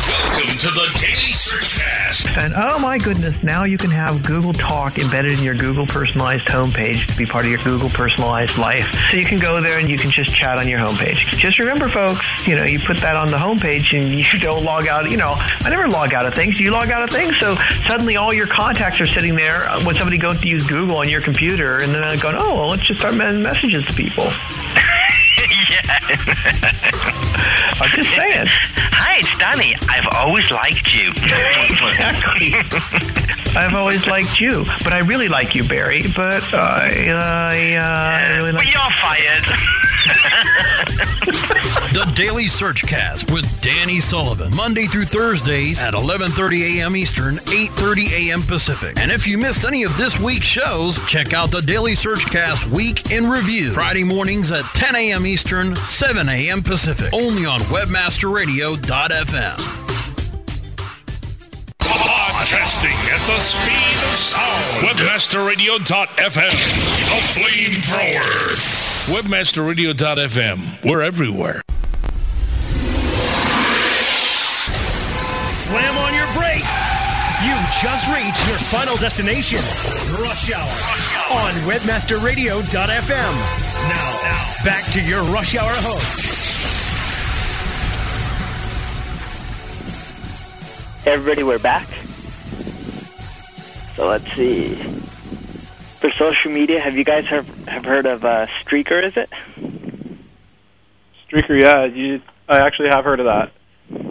Welcome 0.07 0.57
to 0.57 0.71
the 0.71 0.99
Daily 0.99 1.32
And 2.37 2.53
oh 2.55 2.79
my 2.79 2.97
goodness, 2.97 3.41
now 3.43 3.63
you 3.63 3.77
can 3.77 3.91
have 3.91 4.23
Google 4.23 4.53
Talk 4.53 4.97
embedded 4.97 5.37
in 5.37 5.43
your 5.43 5.55
Google 5.55 5.85
personalized 5.85 6.47
homepage 6.47 7.07
to 7.07 7.17
be 7.17 7.25
part 7.25 7.45
of 7.45 7.51
your 7.51 7.61
Google 7.63 7.89
personalized 7.89 8.57
life. 8.57 8.91
So 9.11 9.17
you 9.17 9.25
can 9.25 9.39
go 9.39 9.61
there 9.61 9.79
and 9.79 9.89
you 9.89 9.97
can 9.97 10.09
just 10.09 10.33
chat 10.35 10.57
on 10.57 10.67
your 10.67 10.79
homepage. 10.79 11.29
Just 11.31 11.59
remember, 11.59 11.89
folks, 11.89 12.21
you 12.47 12.55
know, 12.55 12.63
you 12.63 12.79
put 12.79 12.97
that 12.97 13.15
on 13.15 13.27
the 13.27 13.37
homepage 13.37 13.99
and 13.99 14.19
you 14.19 14.39
don't 14.39 14.63
log 14.63 14.87
out. 14.87 15.09
You 15.09 15.17
know, 15.17 15.33
I 15.35 15.69
never 15.69 15.87
log 15.87 16.13
out 16.13 16.25
of 16.25 16.33
things. 16.33 16.59
You 16.59 16.71
log 16.71 16.89
out 16.89 17.03
of 17.03 17.09
things. 17.09 17.37
So 17.39 17.55
suddenly 17.87 18.15
all 18.15 18.33
your 18.33 18.47
contacts 18.47 18.99
are 18.99 19.05
sitting 19.05 19.35
there 19.35 19.69
uh, 19.69 19.83
when 19.83 19.95
somebody 19.95 20.17
goes 20.17 20.41
to 20.41 20.47
use 20.47 20.65
Google 20.67 20.97
on 20.97 21.09
your 21.09 21.21
computer 21.21 21.79
and 21.79 21.93
then 21.93 22.01
they're 22.01 22.17
going, 22.17 22.35
oh, 22.37 22.55
well, 22.55 22.69
let's 22.69 22.83
just 22.83 22.99
start 22.99 23.15
sending 23.15 23.43
messages 23.43 23.85
to 23.85 23.93
people. 23.93 24.31
yeah, 25.73 25.99
I'm 27.81 27.89
just 27.89 28.09
saying. 28.09 28.47
Hi, 28.93 29.19
it's 29.19 29.37
Danny. 29.37 29.75
I've 29.89 30.07
always 30.13 30.49
liked 30.51 30.93
you. 30.93 31.09
exactly. 31.11 32.53
I've 33.55 33.73
always 33.73 34.05
liked 34.07 34.39
you, 34.39 34.65
but 34.83 34.93
I 34.93 34.99
really 34.99 35.27
like 35.27 35.55
you, 35.55 35.63
Barry. 35.63 36.03
But 36.15 36.43
I, 36.53 37.09
uh, 37.09 37.19
I, 37.19 37.75
uh, 37.75 37.83
I 37.83 38.35
really 38.37 38.51
like. 38.51 38.65
But 38.65 38.73
you're 38.73 38.91
fired. 39.01 39.82
The 41.93 42.11
Daily 42.15 42.45
Searchcast 42.45 43.31
with 43.31 43.61
Danny 43.61 44.01
Sullivan, 44.01 44.53
Monday 44.55 44.87
through 44.87 45.05
Thursdays 45.05 45.81
at 45.81 45.93
11:30 45.93 46.79
a.m. 46.79 46.97
Eastern, 46.97 47.35
8:30 47.37 48.11
a.m. 48.11 48.41
Pacific. 48.41 48.99
And 48.99 49.11
if 49.11 49.25
you 49.27 49.37
missed 49.37 49.63
any 49.63 49.83
of 49.83 49.95
this 49.97 50.19
week's 50.19 50.47
shows, 50.47 51.03
check 51.05 51.33
out 51.33 51.51
the 51.51 51.61
Daily 51.61 51.93
Searchcast 51.93 52.65
Week 52.69 53.11
in 53.11 53.29
Review, 53.29 53.71
Friday 53.71 54.03
mornings 54.03 54.51
at 54.51 54.65
10 54.73 54.95
a.m. 54.95 55.25
Eastern, 55.25 55.75
7 55.75 56.27
a.m. 56.27 56.61
Pacific, 56.63 57.13
only 57.13 57.45
on 57.45 57.61
WebmasterRadio.fm. 57.61 59.59
Podcasting 61.79 62.97
at 63.13 63.25
the 63.25 63.39
speed 63.39 64.03
of 64.11 64.17
sound. 64.17 64.87
Webmasterradio.fm. 64.87 66.51
The 67.07 67.21
flamethrower. 67.39 68.82
Webmasterradio.fm. 69.07 70.85
We're 70.89 71.01
everywhere. 71.01 71.61
Slam 75.51 75.97
on 75.97 76.13
your 76.13 76.27
brakes. 76.31 76.87
You 77.43 77.53
just 77.81 78.07
reached 78.07 78.47
your 78.47 78.57
final 78.57 78.95
destination, 78.95 79.59
Rush 80.23 80.53
Hour, 80.53 80.63
on 81.37 81.53
WebmasterRadio.fm. 81.67 83.33
Now, 83.89 84.19
now, 84.23 84.53
back 84.63 84.85
to 84.93 85.01
your 85.01 85.21
Rush 85.23 85.57
Hour 85.57 85.73
host. 85.75 86.29
Everybody, 91.05 91.43
we're 91.43 91.59
back. 91.59 91.87
So 93.95 94.07
let's 94.07 94.31
see. 94.31 94.92
For 96.03 96.11
social 96.11 96.51
media, 96.51 96.81
have 96.81 96.97
you 96.97 97.05
guys 97.05 97.23
have, 97.29 97.47
have 97.65 97.85
heard 97.85 98.05
of 98.05 98.25
uh, 98.25 98.47
Streakr? 98.61 99.07
Is 99.07 99.15
it? 99.15 99.29
Streakr, 101.31 101.63
yeah, 101.63 101.85
you. 101.85 102.21
I 102.49 102.57
actually 102.57 102.89
have 102.91 103.05
heard 103.05 103.21
of 103.21 103.25
that. 103.25 103.53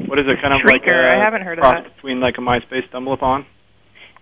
What 0.08 0.18
is 0.18 0.24
it? 0.26 0.40
Kind 0.40 0.54
of 0.54 0.64
like 0.64 0.80
Streakr, 0.84 0.88
a 0.88 1.20
I 1.20 1.22
haven't 1.22 1.42
heard 1.42 1.58
of 1.58 1.64
cross 1.64 1.84
that. 1.84 1.94
between 1.94 2.20
like 2.20 2.38
a 2.38 2.40
MySpace 2.40 2.88
StumbleUpon. 2.88 3.44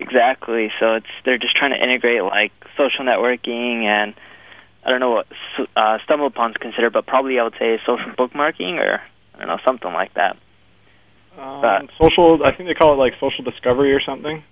Exactly. 0.00 0.72
So 0.80 0.94
it's 0.96 1.06
they're 1.24 1.38
just 1.38 1.54
trying 1.54 1.70
to 1.70 1.80
integrate 1.80 2.24
like 2.24 2.50
social 2.76 3.04
networking 3.04 3.84
and 3.84 4.14
I 4.84 4.90
don't 4.90 4.98
know 4.98 5.10
what 5.12 5.26
s- 5.30 5.68
uh, 5.76 5.98
StumbleUpon's 6.08 6.56
considered, 6.56 6.92
but 6.92 7.06
probably 7.06 7.38
I 7.38 7.44
would 7.44 7.54
say 7.56 7.78
social 7.86 8.10
bookmarking 8.18 8.78
or 8.80 9.00
I 9.34 9.38
don't 9.38 9.46
know 9.46 9.58
something 9.64 9.92
like 9.92 10.14
that. 10.14 10.36
Um, 11.38 11.88
social. 12.02 12.40
I 12.44 12.50
think 12.50 12.68
they 12.68 12.74
call 12.74 12.94
it 12.94 12.96
like 12.96 13.12
social 13.20 13.44
discovery 13.44 13.92
or 13.92 14.00
something. 14.00 14.42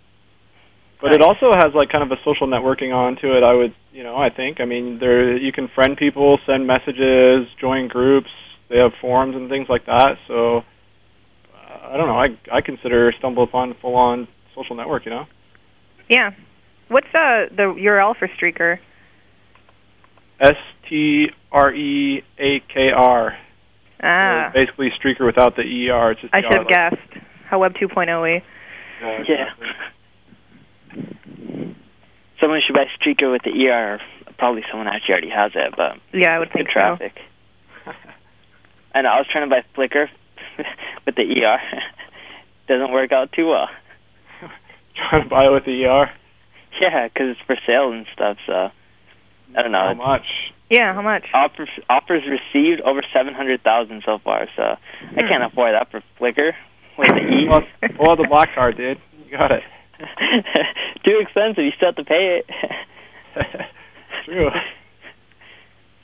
But 1.00 1.12
it 1.12 1.22
also 1.22 1.50
has 1.54 1.72
like 1.74 1.90
kind 1.90 2.02
of 2.02 2.10
a 2.10 2.20
social 2.24 2.48
networking 2.48 2.92
onto 2.92 3.28
it. 3.28 3.44
I 3.44 3.54
would, 3.54 3.72
you 3.92 4.02
know, 4.02 4.16
I 4.16 4.30
think. 4.30 4.60
I 4.60 4.64
mean, 4.64 4.98
there 4.98 5.36
you 5.36 5.52
can 5.52 5.68
friend 5.74 5.96
people, 5.96 6.38
send 6.46 6.66
messages, 6.66 7.46
join 7.60 7.86
groups. 7.88 8.30
They 8.68 8.78
have 8.78 8.92
forums 9.00 9.36
and 9.36 9.48
things 9.48 9.68
like 9.68 9.86
that. 9.86 10.16
So 10.26 10.58
uh, 10.58 11.92
I 11.92 11.96
don't 11.96 12.08
know. 12.08 12.18
I 12.18 12.28
I 12.52 12.60
consider 12.62 13.12
StumbleUpon 13.22 13.80
full 13.80 13.94
on 13.94 14.26
social 14.56 14.74
network. 14.74 15.04
You 15.04 15.12
know. 15.12 15.24
Yeah. 16.08 16.30
What's 16.88 17.06
uh, 17.08 17.46
the 17.54 17.74
URL 17.78 18.16
for 18.18 18.28
Streakr? 18.28 18.78
S 20.40 20.56
T 20.88 21.26
R 21.52 21.72
E 21.72 22.22
A 22.38 22.60
K 22.72 22.90
R. 22.96 23.36
Ah, 24.02 24.50
Basically, 24.54 24.90
streaker 24.90 25.26
without 25.26 25.56
the 25.56 25.62
E 25.62 25.90
R. 25.90 26.12
It's 26.12 26.20
just 26.20 26.34
I 26.34 26.38
should 26.38 26.54
have 26.54 26.66
like- 26.66 26.68
guessed. 26.68 27.24
How 27.50 27.58
Web 27.60 27.72
2.0 27.74 28.20
y. 28.20 28.42
Yeah. 29.00 29.24
Yeah. 29.26 29.44
Should 32.68 32.74
buy 32.74 32.84
Streaker 33.00 33.32
with 33.32 33.42
the 33.44 33.68
ER. 33.68 33.98
Probably 34.36 34.62
someone 34.70 34.86
actually 34.88 35.12
already 35.12 35.30
has 35.30 35.52
it, 35.54 35.72
but 35.74 35.96
Yeah, 36.12 36.34
I 36.36 36.38
would 36.38 36.52
think 36.52 36.68
so. 36.68 36.72
traffic. 36.74 37.12
I 38.94 39.00
know. 39.00 39.08
I 39.08 39.16
was 39.16 39.26
trying 39.32 39.48
to 39.48 39.50
buy 39.50 39.64
Flickr 39.74 40.06
with 41.06 41.14
the 41.14 41.22
ER. 41.22 41.58
Doesn't 42.68 42.92
work 42.92 43.10
out 43.10 43.32
too 43.32 43.46
well. 43.48 43.68
Trying 45.10 45.22
to 45.22 45.28
buy 45.30 45.46
it 45.46 45.50
with 45.50 45.64
the 45.64 45.84
ER. 45.86 46.10
Yeah, 46.80 47.08
because 47.08 47.28
it's 47.30 47.40
for 47.46 47.56
sale 47.66 47.90
and 47.92 48.04
stuff. 48.12 48.36
So 48.46 48.52
I 49.56 49.62
don't 49.62 49.72
know. 49.72 49.78
How 49.78 49.94
much? 49.94 50.26
Yeah, 50.70 50.92
how 50.92 51.00
much? 51.00 51.24
Offers 51.32 51.70
offers 51.88 52.22
received 52.28 52.82
over 52.82 53.00
seven 53.14 53.32
hundred 53.32 53.62
thousand 53.62 54.02
so 54.04 54.18
far. 54.22 54.46
So 54.56 54.62
I 54.62 55.22
can't 55.22 55.42
afford 55.42 55.74
that 55.74 55.90
for 55.90 56.02
Flickr 56.20 56.52
with 56.98 57.08
the 57.08 57.16
E. 57.16 57.46
Well, 57.48 57.62
well, 57.98 58.16
the 58.16 58.26
black 58.28 58.54
card, 58.54 58.76
dude. 58.76 58.98
You 59.24 59.38
got 59.38 59.50
it. 59.52 59.62
Too 61.04 61.18
expensive. 61.20 61.64
You 61.64 61.72
still 61.76 61.88
have 61.88 61.96
to 61.96 62.04
pay 62.04 62.40
it. 62.42 62.50
True. 64.24 64.50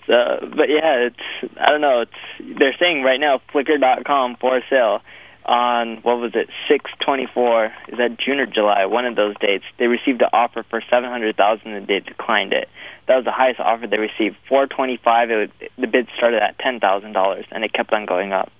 So, 0.06 0.48
but 0.56 0.68
yeah, 0.68 1.08
it's 1.08 1.52
I 1.58 1.70
don't 1.70 1.80
know. 1.80 2.02
It's 2.02 2.58
they're 2.58 2.76
saying 2.78 3.02
right 3.02 3.18
now 3.20 3.40
Flickr.com 3.52 4.36
for 4.40 4.60
sale 4.68 5.00
on 5.46 5.98
what 6.02 6.18
was 6.18 6.32
it 6.34 6.48
six 6.68 6.90
twenty 7.04 7.26
four? 7.32 7.66
Is 7.88 7.98
that 7.98 8.18
June 8.18 8.38
or 8.40 8.46
July? 8.46 8.84
One 8.86 9.06
of 9.06 9.16
those 9.16 9.34
dates. 9.40 9.64
They 9.78 9.86
received 9.86 10.20
an 10.22 10.28
offer 10.32 10.64
for 10.68 10.82
seven 10.90 11.08
hundred 11.10 11.36
thousand 11.36 11.72
and 11.72 11.86
they 11.86 12.00
declined 12.00 12.52
it. 12.52 12.68
That 13.08 13.16
was 13.16 13.24
the 13.24 13.32
highest 13.32 13.60
offer 13.60 13.86
they 13.86 13.98
received. 13.98 14.36
Four 14.48 14.66
twenty 14.66 14.98
five. 15.02 15.30
It 15.30 15.36
would, 15.36 15.70
the 15.78 15.86
bid 15.86 16.08
started 16.16 16.42
at 16.42 16.58
ten 16.58 16.80
thousand 16.80 17.12
dollars 17.12 17.46
and 17.50 17.64
it 17.64 17.72
kept 17.72 17.92
on 17.92 18.04
going 18.04 18.32
up. 18.32 18.50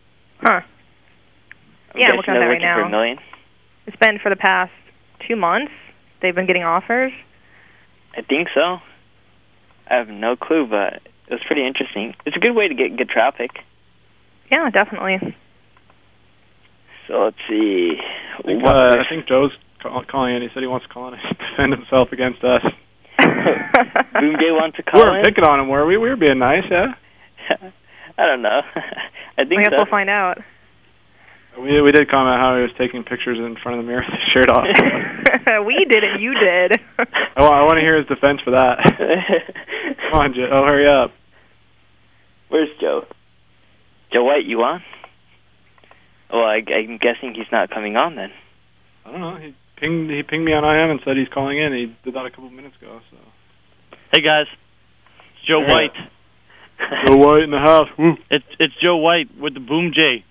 Huh. 0.40 0.60
I'm 1.94 2.00
Yeah, 2.00 2.08
I'm 2.10 2.16
looking 2.16 2.34
at 2.34 2.38
that 2.40 2.46
right 2.46 2.54
looking 2.60 2.74
for 2.74 2.80
now. 2.82 2.86
a 2.86 2.90
million. 2.90 3.18
It's 3.86 3.96
been 3.98 4.18
for 4.18 4.30
the 4.30 4.36
past 4.36 4.72
two 5.26 5.36
months. 5.36 5.72
They've 6.22 6.34
been 6.34 6.46
getting 6.46 6.62
offers. 6.64 7.12
I 8.16 8.22
think 8.22 8.48
so. 8.54 8.78
I 9.90 9.94
have 9.96 10.08
no 10.08 10.36
clue, 10.36 10.66
but 10.68 10.94
it 11.28 11.30
was 11.32 11.40
pretty 11.46 11.66
interesting. 11.66 12.14
It's 12.24 12.36
a 12.36 12.40
good 12.40 12.54
way 12.54 12.68
to 12.68 12.74
get 12.74 12.96
good 12.96 13.08
traffic. 13.08 13.50
Yeah, 14.50 14.70
definitely. 14.70 15.18
So 17.08 17.24
let's 17.24 17.36
see. 17.48 17.96
I 18.38 18.42
think, 18.42 18.62
What- 18.62 18.76
uh, 18.76 18.96
I 19.00 19.08
think 19.08 19.26
Joe's 19.28 19.52
call, 19.82 20.02
calling 20.10 20.36
in. 20.36 20.42
He 20.42 20.48
said 20.54 20.62
he 20.62 20.66
wants 20.66 20.86
to 20.86 20.92
call 20.92 21.08
in 21.08 21.14
and 21.14 21.36
defend 21.50 21.72
himself 21.72 22.12
against 22.12 22.42
us. 22.44 22.62
Boom 23.18 24.36
J 24.40 24.50
wants 24.52 24.76
to 24.78 24.82
We 24.86 24.90
call 24.92 25.04
weren't 25.04 25.26
in. 25.26 25.32
picking 25.32 25.44
on 25.44 25.60
him, 25.60 25.68
were 25.68 25.84
we? 25.86 25.96
We 25.98 26.08
were 26.08 26.16
being 26.16 26.38
nice, 26.38 26.64
yeah. 26.70 26.94
I 28.18 28.26
don't 28.26 28.42
know. 28.42 28.60
I 29.36 29.44
think 29.44 29.60
I 29.60 29.64
guess 29.64 29.72
so. 29.72 29.76
we'll 29.84 29.90
find 29.90 30.08
out. 30.08 30.38
We 31.60 31.80
we 31.80 31.92
did 31.92 32.10
comment 32.10 32.40
how 32.40 32.56
he 32.56 32.62
was 32.62 32.72
taking 32.78 33.04
pictures 33.04 33.38
in 33.38 33.56
front 33.62 33.78
of 33.78 33.84
the 33.84 33.88
mirror 33.88 34.02
with 34.04 34.18
his 34.18 34.28
shirt 34.34 34.50
off. 34.50 34.66
we 35.66 35.86
did 35.88 36.02
it. 36.02 36.20
You 36.20 36.34
did. 36.34 36.80
I, 36.98 37.42
I 37.44 37.62
want 37.64 37.76
to 37.76 37.80
hear 37.80 37.96
his 37.96 38.06
defense 38.06 38.40
for 38.44 38.52
that. 38.52 38.78
Come 40.10 40.18
on, 40.20 40.34
Joe. 40.34 40.48
Oh, 40.50 40.64
hurry 40.66 40.88
up. 40.88 41.12
Where's 42.48 42.68
Joe? 42.80 43.02
Joe 44.12 44.24
White, 44.24 44.44
you 44.46 44.60
on? 44.62 44.82
Well, 46.32 46.42
I, 46.44 46.60
I'm 46.66 46.98
guessing 46.98 47.34
he's 47.34 47.50
not 47.52 47.70
coming 47.70 47.96
on 47.96 48.16
then. 48.16 48.30
I 49.06 49.12
don't 49.12 49.20
know. 49.20 49.36
He 49.36 49.54
pinged 49.78 50.10
he 50.10 50.22
pinged 50.22 50.44
me 50.44 50.52
on 50.52 50.64
IM 50.64 50.90
and 50.90 51.00
said 51.04 51.16
he's 51.16 51.28
calling 51.32 51.58
in. 51.58 51.72
He 51.72 51.94
did 52.04 52.14
that 52.14 52.26
a 52.26 52.30
couple 52.30 52.50
minutes 52.50 52.76
ago. 52.80 53.00
So. 53.10 53.16
Hey 54.12 54.22
guys, 54.22 54.46
it's 54.50 55.46
Joe 55.46 55.60
Yeah. 55.62 55.72
White. 55.72 55.96
Joe 57.06 57.16
White 57.16 57.42
in 57.44 57.50
the 57.50 57.58
house. 57.58 57.88
Woo. 57.98 58.14
It's 58.30 58.44
it's 58.58 58.74
Joe 58.82 58.96
White 58.96 59.28
with 59.38 59.54
the 59.54 59.60
Boom 59.60 59.92
J. 59.94 60.24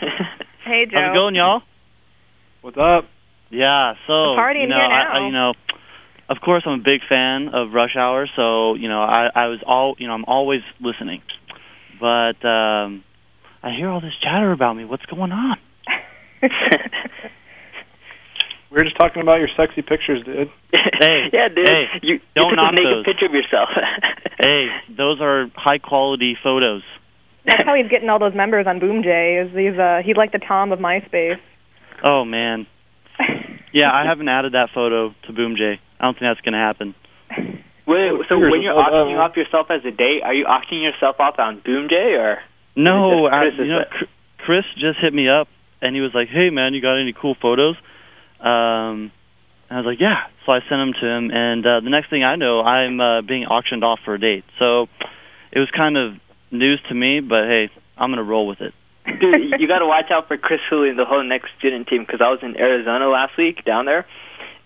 hey, 0.64 0.86
Joe. 0.86 0.96
How's 0.96 1.10
it 1.10 1.14
going, 1.14 1.34
y'all? 1.34 1.62
What's 2.62 2.76
up? 2.76 3.04
Yeah, 3.50 3.94
so 4.06 4.34
The 4.34 4.36
party 4.36 4.60
you 4.60 4.68
know, 4.68 4.76
here 4.76 4.84
I, 4.84 5.04
now. 5.04 5.24
I, 5.24 5.26
you 5.26 5.32
know, 5.32 5.52
of 6.28 6.38
course, 6.42 6.62
I'm 6.66 6.80
a 6.80 6.82
big 6.82 7.00
fan 7.08 7.48
of 7.52 7.72
Rush 7.72 7.94
Hour, 7.96 8.26
so 8.34 8.74
you 8.74 8.88
know, 8.88 9.02
I 9.02 9.28
I 9.34 9.46
was 9.46 9.60
all 9.66 9.94
you 9.98 10.06
know, 10.08 10.14
I'm 10.14 10.24
always 10.24 10.62
listening, 10.80 11.22
but 12.00 12.42
um, 12.46 13.04
I 13.62 13.70
hear 13.76 13.88
all 13.88 14.00
this 14.00 14.14
chatter 14.22 14.50
about 14.50 14.74
me. 14.74 14.84
What's 14.84 15.06
going 15.06 15.32
on? 15.32 15.56
We 18.74 18.78
were 18.80 18.84
just 18.90 18.98
talking 18.98 19.22
about 19.22 19.38
your 19.38 19.46
sexy 19.56 19.82
pictures, 19.82 20.24
dude. 20.26 20.50
Hey, 20.72 21.30
yeah, 21.32 21.46
dude. 21.46 21.68
hey, 21.68 21.84
you, 22.02 22.14
you 22.14 22.20
don't 22.34 22.50
took 22.50 22.56
knock 22.56 22.72
a 22.72 22.82
naked 22.82 22.90
those. 22.90 23.04
picture 23.06 23.26
of 23.26 23.32
yourself. 23.32 23.68
hey, 24.40 24.66
those 24.90 25.20
are 25.20 25.46
high 25.54 25.78
quality 25.78 26.36
photos. 26.42 26.82
That's 27.46 27.62
how 27.64 27.74
he's 27.74 27.90
getting 27.90 28.08
all 28.08 28.18
those 28.18 28.34
members 28.34 28.66
on 28.66 28.80
Boom 28.80 29.02
J. 29.02 29.44
Is 29.44 29.52
he's 29.52 29.78
uh 29.78 30.00
he's 30.04 30.16
like 30.16 30.32
the 30.32 30.40
Tom 30.40 30.72
of 30.72 30.78
MySpace. 30.78 31.40
Oh 32.04 32.24
man. 32.24 32.66
Yeah, 33.74 33.90
I 33.90 34.06
haven't 34.06 34.28
added 34.28 34.52
that 34.52 34.68
photo 34.72 35.12
to 35.26 35.32
Boom 35.32 35.56
I 35.58 36.04
don't 36.04 36.14
think 36.14 36.30
that's 36.30 36.40
gonna 36.42 36.62
happen. 36.62 36.94
Wait, 37.88 38.12
so 38.28 38.38
when 38.38 38.62
you're 38.62 38.72
auctioning 38.72 39.16
that. 39.16 39.26
off 39.26 39.36
yourself 39.36 39.66
as 39.68 39.84
a 39.84 39.90
date, 39.90 40.22
are 40.22 40.32
you 40.32 40.44
auctioning 40.46 40.84
yourself 40.84 41.16
off 41.18 41.40
on 41.40 41.60
Boom 41.64 41.88
J 41.90 42.14
or? 42.14 42.38
No, 42.76 43.26
Chris 43.28 43.54
I, 43.58 43.62
you 43.62 43.68
know, 43.68 43.84
Chris 44.38 44.64
just 44.78 45.00
hit 45.02 45.12
me 45.12 45.28
up 45.28 45.48
and 45.82 45.96
he 45.96 46.00
was 46.00 46.12
like, 46.14 46.28
"Hey, 46.28 46.50
man, 46.50 46.72
you 46.72 46.80
got 46.80 47.00
any 47.00 47.12
cool 47.12 47.34
photos?" 47.34 47.74
Um, 48.38 49.10
and 49.68 49.74
I 49.74 49.76
was 49.82 49.86
like, 49.86 50.00
"Yeah." 50.00 50.30
So 50.46 50.54
I 50.54 50.60
sent 50.60 50.78
them 50.78 50.92
to 51.00 51.06
him, 51.06 51.30
and 51.32 51.66
uh, 51.66 51.80
the 51.80 51.90
next 51.90 52.10
thing 52.10 52.22
I 52.22 52.36
know, 52.36 52.60
I'm 52.60 53.00
uh, 53.00 53.22
being 53.22 53.44
auctioned 53.44 53.82
off 53.82 53.98
for 54.04 54.14
a 54.14 54.20
date. 54.20 54.44
So 54.58 54.86
it 55.50 55.58
was 55.58 55.68
kind 55.74 55.96
of 55.96 56.14
news 56.54 56.80
to 56.88 56.94
me, 56.94 57.20
but 57.20 57.44
hey, 57.44 57.70
I'm 57.96 58.10
gonna 58.10 58.22
roll 58.22 58.46
with 58.46 58.60
it. 58.60 58.74
Dude, 59.06 59.52
you 59.60 59.68
got 59.68 59.80
to 59.80 59.86
watch 59.86 60.10
out 60.10 60.28
for 60.28 60.36
Chris 60.36 60.60
Hooley 60.70 60.88
and 60.88 60.98
the 60.98 61.04
whole 61.04 61.22
next 61.22 61.50
student 61.58 61.88
team 61.88 62.02
because 62.02 62.20
I 62.24 62.30
was 62.30 62.40
in 62.42 62.56
Arizona 62.56 63.08
last 63.08 63.36
week 63.36 63.64
down 63.64 63.84
there, 63.84 64.06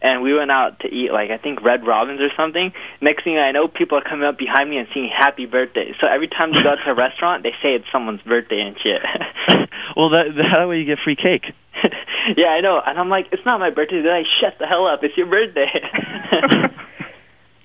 and 0.01 0.22
we 0.22 0.35
went 0.35 0.51
out 0.51 0.81
to 0.81 0.88
eat 0.88 1.11
like 1.12 1.31
I 1.31 1.38
think 1.38 1.62
Red 1.62 1.87
Robins 1.87 2.20
or 2.20 2.31
something. 2.37 2.72
Next 3.01 3.24
thing 3.24 3.37
I 3.37 3.51
know, 3.51 3.66
people 3.66 3.98
are 3.98 4.07
coming 4.07 4.27
up 4.27 4.38
behind 4.38 4.70
me 4.70 4.79
and 4.79 4.87
singing 4.94 5.11
"Happy 5.11 5.46
Birthday." 5.46 5.92
So 6.01 6.07
every 6.07 6.29
time 6.29 6.51
they 6.51 6.62
go 6.62 6.77
to 6.77 6.90
a 6.90 6.94
restaurant, 6.94 7.42
they 7.42 7.53
say 7.62 7.74
it's 7.74 7.90
someone's 7.90 8.22
birthday 8.22 8.61
and 8.61 8.77
shit. 8.79 9.03
Well, 9.96 10.11
that 10.11 10.31
that 10.37 10.68
way 10.68 10.79
you 10.79 10.85
get 10.85 10.98
free 11.03 11.16
cake. 11.16 11.51
yeah, 12.37 12.48
I 12.48 12.61
know, 12.61 12.81
and 12.85 12.98
I'm 12.98 13.09
like, 13.09 13.27
it's 13.33 13.44
not 13.44 13.59
my 13.59 13.70
birthday. 13.70 14.03
They're 14.03 14.18
like, 14.18 14.31
shut 14.40 14.59
the 14.59 14.66
hell 14.66 14.87
up, 14.87 15.01
it's 15.03 15.16
your 15.16 15.27
birthday. 15.27 15.66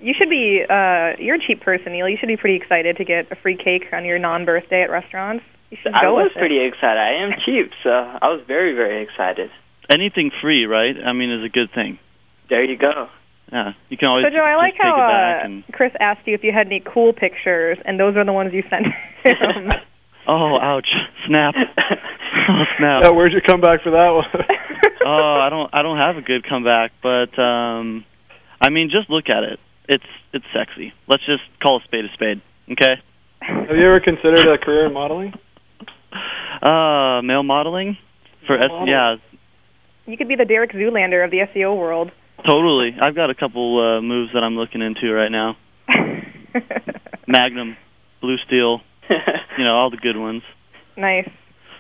You 0.03 0.13
should 0.17 0.29
be. 0.29 0.59
Uh, 0.67 1.15
you're 1.17 1.39
a 1.39 1.43
cheap 1.47 1.61
person, 1.61 1.93
Neil. 1.93 2.09
You 2.09 2.17
should 2.19 2.27
be 2.27 2.35
pretty 2.35 2.57
excited 2.59 2.97
to 2.97 3.05
get 3.05 3.31
a 3.31 3.35
free 3.39 3.55
cake 3.55 3.87
on 3.93 4.03
your 4.03 4.19
non-birthday 4.19 4.83
at 4.83 4.91
restaurants. 4.91 5.45
You 5.71 5.77
should 5.81 5.95
I 5.95 6.03
go 6.03 6.19
was 6.19 6.27
with 6.27 6.35
it. 6.35 6.39
pretty 6.43 6.59
excited. 6.59 6.99
I 6.99 7.23
am 7.23 7.31
cheap, 7.45 7.71
so 7.81 7.89
I 7.89 8.27
was 8.27 8.43
very, 8.45 8.75
very 8.75 9.01
excited. 9.01 9.49
Anything 9.89 10.29
free, 10.41 10.65
right? 10.65 10.93
I 10.99 11.13
mean, 11.13 11.31
is 11.31 11.43
a 11.43 11.49
good 11.49 11.71
thing. 11.73 11.99
There 12.49 12.63
you 12.63 12.77
go. 12.77 13.07
Yeah, 13.51 13.71
you 13.89 13.97
can 13.97 14.09
always 14.09 14.25
So 14.25 14.35
Joe, 14.35 14.43
I 14.43 14.55
like 14.55 14.73
how 14.77 14.91
it 14.91 14.99
back 14.99 15.41
uh, 15.41 15.45
and 15.45 15.63
Chris 15.71 15.91
asked 15.99 16.27
you 16.27 16.33
if 16.33 16.43
you 16.43 16.51
had 16.51 16.67
any 16.67 16.81
cool 16.81 17.13
pictures, 17.13 17.77
and 17.85 17.99
those 17.99 18.15
are 18.17 18.25
the 18.25 18.33
ones 18.33 18.51
you 18.53 18.63
sent 18.69 18.87
him. 18.87 19.71
oh, 20.27 20.59
ouch, 20.59 20.87
snap, 21.27 21.53
oh 22.49 22.63
snap. 22.77 23.03
Yeah, 23.03 23.11
where'd 23.11 23.31
you 23.31 23.41
come 23.45 23.61
back 23.61 23.83
for 23.83 23.91
that 23.91 24.11
one? 24.11 24.25
oh, 25.05 25.39
I 25.39 25.49
don't 25.49 25.69
I 25.73 25.81
don't 25.81 25.97
have 25.97 26.17
a 26.17 26.21
good 26.21 26.43
comeback, 26.47 26.91
but 27.01 27.37
um 27.39 28.05
I 28.59 28.69
mean 28.69 28.89
just 28.91 29.09
look 29.09 29.29
at 29.29 29.43
it. 29.43 29.59
It's 29.87 30.03
it's 30.33 30.45
sexy. 30.53 30.93
Let's 31.07 31.25
just 31.25 31.43
call 31.61 31.77
a 31.77 31.83
spade 31.83 32.05
a 32.05 32.13
spade, 32.13 32.41
okay? 32.71 32.95
Have 33.41 33.75
you 33.75 33.85
ever 33.87 33.99
considered 33.99 34.47
a 34.47 34.57
career 34.57 34.85
in 34.87 34.93
modeling? 34.93 35.33
Uh 36.61 37.21
male 37.23 37.41
modeling 37.43 37.97
for 38.47 38.55
Male 38.57 38.65
S- 38.65 38.69
modeling. 38.69 38.87
yeah, 38.89 39.15
you 40.05 40.15
could 40.17 40.27
be 40.27 40.35
the 40.35 40.45
Derek 40.45 40.71
Zoolander 40.71 41.25
of 41.25 41.31
the 41.31 41.39
SEO 41.53 41.75
world. 41.75 42.11
totally. 42.47 42.91
I've 43.01 43.15
got 43.15 43.29
a 43.31 43.35
couple 43.35 43.79
uh 43.97 44.01
moves 44.01 44.31
that 44.33 44.43
I'm 44.43 44.55
looking 44.55 44.81
into 44.81 45.11
right 45.11 45.31
now. 45.31 45.57
Magnum, 47.27 47.75
Blue 48.21 48.37
Steel, 48.45 48.81
you 49.57 49.63
know, 49.63 49.73
all 49.75 49.89
the 49.89 49.97
good 49.97 50.15
ones. 50.17 50.43
Nice. 50.95 51.27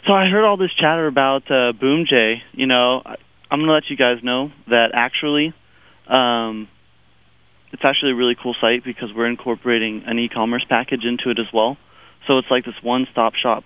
So 0.07 0.13
I 0.13 0.25
heard 0.27 0.43
all 0.45 0.57
this 0.57 0.73
chatter 0.73 1.07
about 1.07 1.43
uh, 1.51 1.71
Boom 1.79 2.05
J. 2.09 2.41
You 2.53 2.65
know, 2.65 3.01
I, 3.05 3.15
I'm 3.51 3.59
gonna 3.59 3.71
let 3.73 3.83
you 3.89 3.95
guys 3.95 4.17
know 4.23 4.51
that 4.67 4.87
actually, 4.93 5.53
um, 6.09 6.67
it's 7.73 7.81
actually 7.83 8.11
a 8.11 8.15
really 8.15 8.35
cool 8.41 8.55
site 8.61 8.83
because 8.85 9.09
we're 9.13 9.27
incorporating 9.27 10.03
an 10.05 10.19
e-commerce 10.19 10.63
package 10.69 11.03
into 11.03 11.31
it 11.31 11.39
as 11.39 11.51
well. 11.51 11.75
So 12.27 12.37
it's 12.37 12.47
like 12.49 12.65
this 12.65 12.75
one-stop 12.81 13.33
shop 13.33 13.63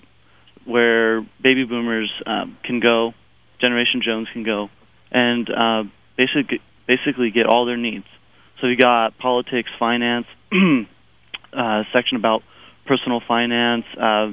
where 0.65 1.21
baby 1.41 1.65
boomers 1.65 2.11
um, 2.25 2.57
can 2.63 2.79
go, 2.79 3.13
Generation 3.59 4.01
Jones 4.03 4.27
can 4.31 4.43
go, 4.43 4.69
and 5.11 5.49
uh, 5.49 5.83
basically 6.17 6.61
basically 6.87 7.31
get 7.31 7.45
all 7.45 7.65
their 7.65 7.77
needs. 7.77 8.05
So 8.61 8.67
you 8.67 8.77
got 8.77 9.17
politics, 9.17 9.69
finance, 9.77 10.25
uh, 11.53 11.83
section 11.93 12.17
about 12.17 12.43
personal 12.85 13.21
finance. 13.27 13.85
Uh, 13.93 14.31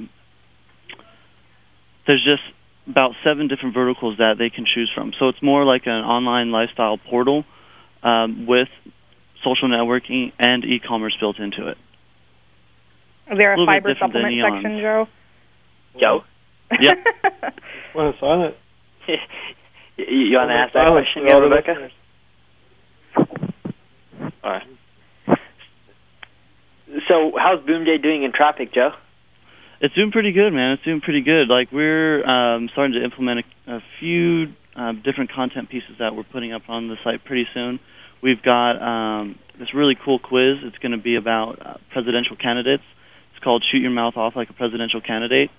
there's 2.06 2.24
just 2.24 2.42
about 2.86 3.12
seven 3.24 3.48
different 3.48 3.74
verticals 3.74 4.18
that 4.18 4.34
they 4.38 4.50
can 4.50 4.66
choose 4.72 4.90
from. 4.94 5.12
So 5.18 5.28
it's 5.28 5.42
more 5.42 5.64
like 5.64 5.82
an 5.86 6.04
online 6.04 6.52
lifestyle 6.52 6.98
portal 6.98 7.44
um, 8.02 8.46
with 8.46 8.68
social 9.44 9.68
networking 9.68 10.32
and 10.38 10.64
e-commerce 10.64 11.16
built 11.20 11.38
into 11.38 11.68
it. 11.68 11.76
Is 13.30 13.38
there 13.38 13.54
A 13.54 13.62
a, 13.62 13.66
fiber 13.66 13.94
supplement 14.00 14.34
section, 14.42 14.80
Joe? 14.80 15.06
Joe, 15.98 16.24
Yep. 16.80 16.98
Went 17.94 18.16
silent. 18.20 18.54
you, 19.96 20.04
you 20.06 20.36
want 20.36 20.50
to 20.50 20.54
ask 20.54 20.72
that 20.72 20.84
Silent 20.84 21.06
question 21.06 21.26
again, 21.26 21.42
Rebecca? 21.42 21.90
All 24.42 24.50
right. 24.50 25.38
So, 27.08 27.32
how's 27.36 27.64
Boom 27.64 27.84
J 27.84 27.98
doing 27.98 28.22
in 28.24 28.32
traffic, 28.32 28.72
Joe? 28.72 28.90
It's 29.80 29.94
doing 29.94 30.10
pretty 30.10 30.32
good, 30.32 30.52
man. 30.52 30.72
It's 30.72 30.84
doing 30.84 31.00
pretty 31.00 31.22
good. 31.22 31.48
Like 31.48 31.70
we're 31.72 32.24
um, 32.24 32.68
starting 32.72 32.94
to 32.94 33.04
implement 33.04 33.44
a, 33.66 33.76
a 33.76 33.80
few 34.00 34.46
uh, 34.76 34.92
different 34.92 35.32
content 35.32 35.70
pieces 35.70 35.96
that 35.98 36.14
we're 36.14 36.24
putting 36.24 36.52
up 36.52 36.62
on 36.68 36.88
the 36.88 36.96
site 37.04 37.24
pretty 37.24 37.46
soon. 37.54 37.80
We've 38.22 38.42
got 38.42 38.80
um, 38.80 39.38
this 39.58 39.74
really 39.74 39.96
cool 40.02 40.18
quiz. 40.18 40.56
It's 40.62 40.78
going 40.78 40.92
to 40.92 41.02
be 41.02 41.16
about 41.16 41.64
uh, 41.64 41.74
presidential 41.92 42.36
candidates. 42.36 42.82
It's 43.34 43.44
called 43.44 43.64
"Shoot 43.70 43.78
Your 43.78 43.90
Mouth 43.90 44.16
Off 44.16 44.34
Like 44.34 44.50
a 44.50 44.54
Presidential 44.54 45.00
Candidate," 45.00 45.50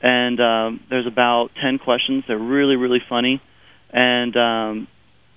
and 0.00 0.40
um, 0.40 0.80
there's 0.88 1.06
about 1.06 1.50
ten 1.60 1.78
questions. 1.78 2.24
They're 2.28 2.38
really, 2.38 2.76
really 2.76 3.02
funny, 3.08 3.42
and 3.92 4.36
um, 4.36 4.88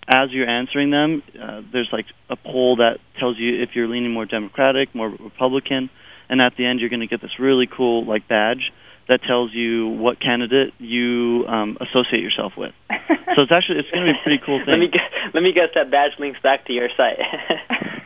as 0.08 0.30
you're 0.32 0.48
answering 0.50 0.92
them, 0.92 1.24
uh, 1.42 1.62
there's 1.74 1.90
like 1.92 2.06
a 2.30 2.36
poll 2.36 2.78
that 2.78 3.00
tells 3.20 3.38
you 3.38 3.62
if 3.62 3.72
you're 3.74 3.88
leaning 3.88 4.12
more 4.12 4.26
Democratic, 4.26 4.94
more 4.96 5.10
Republican, 5.10 5.90
and 6.30 6.42
at 6.42 6.54
the 6.58 6.66
end 6.66 6.80
you're 6.80 6.90
going 6.90 7.02
to 7.02 7.08
get 7.08 7.22
this 7.22 7.40
really 7.40 7.68
cool 7.68 8.06
like 8.06 8.28
badge 8.28 8.72
that 9.10 9.22
tells 9.24 9.54
you 9.54 9.88
what 9.88 10.20
candidate 10.20 10.74
you 10.80 11.46
um, 11.48 11.78
associate 11.80 12.22
yourself 12.22 12.54
with. 12.58 12.74
so 13.36 13.44
it's 13.44 13.52
actually 13.52 13.80
it's 13.80 13.90
going 13.92 14.06
to 14.06 14.12
be 14.14 14.18
a 14.20 14.24
pretty 14.24 14.42
cool 14.46 14.60
thing. 14.60 14.74
Let 14.74 14.80
me 14.80 14.88
guess, 14.88 15.10
let 15.34 15.44
me 15.44 15.54
guess 15.54 15.70
that 15.76 15.90
badge 15.92 16.12
links 16.20 16.40
back 16.44 16.66
to 16.68 16.74
your 16.74 16.90
site. 16.96 17.20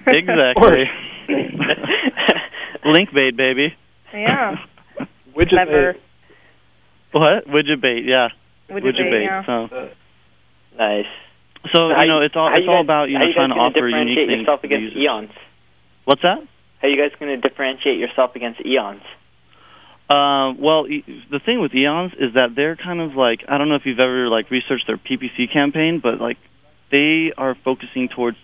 exactly. 0.07 0.85
Link 2.85 3.09
bait, 3.13 3.35
baby. 3.37 3.73
Yeah. 4.13 4.55
Widget 5.35 5.49
Clever. 5.49 5.93
bait. 5.93 6.01
What? 7.13 7.47
Widget 7.47 7.81
bait, 7.81 8.03
yeah. 8.05 8.29
Widget 8.69 9.09
bait, 9.09 9.23
yeah. 9.23 9.45
So, 9.45 9.67
nice. 10.77 11.05
so 11.73 11.89
how 11.95 12.03
you 12.03 12.07
know, 12.09 12.21
it's 12.21 12.35
all 12.35 12.49
it's 12.53 12.65
you 12.65 12.71
all 12.71 12.77
guys- 12.81 12.85
about 12.85 13.09
you 13.09 13.19
know 13.19 13.25
you 13.25 13.33
trying 13.33 13.49
to 13.49 13.55
gonna 13.55 13.67
offer 13.69 13.87
unique 13.87 14.17
differentiate 14.17 14.27
things. 14.29 14.39
yourself 14.41 14.63
against 14.63 14.95
users. 14.95 15.03
eons. 15.03 15.31
What's 16.05 16.21
that? 16.23 16.39
How 16.79 16.87
are 16.87 16.89
you 16.91 16.97
guys 16.97 17.11
going 17.19 17.39
to 17.39 17.47
differentiate 17.47 17.99
yourself 17.99 18.35
against 18.35 18.61
eons? 18.65 19.03
Uh, 20.11 20.51
well, 20.59 20.83
the 20.83 21.39
thing 21.45 21.61
with 21.61 21.73
Eons 21.73 22.11
is 22.19 22.33
that 22.33 22.49
they're 22.53 22.75
kind 22.75 22.99
of 22.99 23.15
like 23.15 23.45
I 23.47 23.57
don't 23.57 23.69
know 23.69 23.75
if 23.75 23.83
you've 23.85 23.99
ever 23.99 24.27
like 24.27 24.51
researched 24.51 24.85
their 24.85 24.97
PPC 24.97 25.53
campaign, 25.53 26.01
but 26.03 26.19
like 26.19 26.35
they 26.91 27.31
are 27.37 27.55
focusing 27.63 28.09
towards 28.13 28.35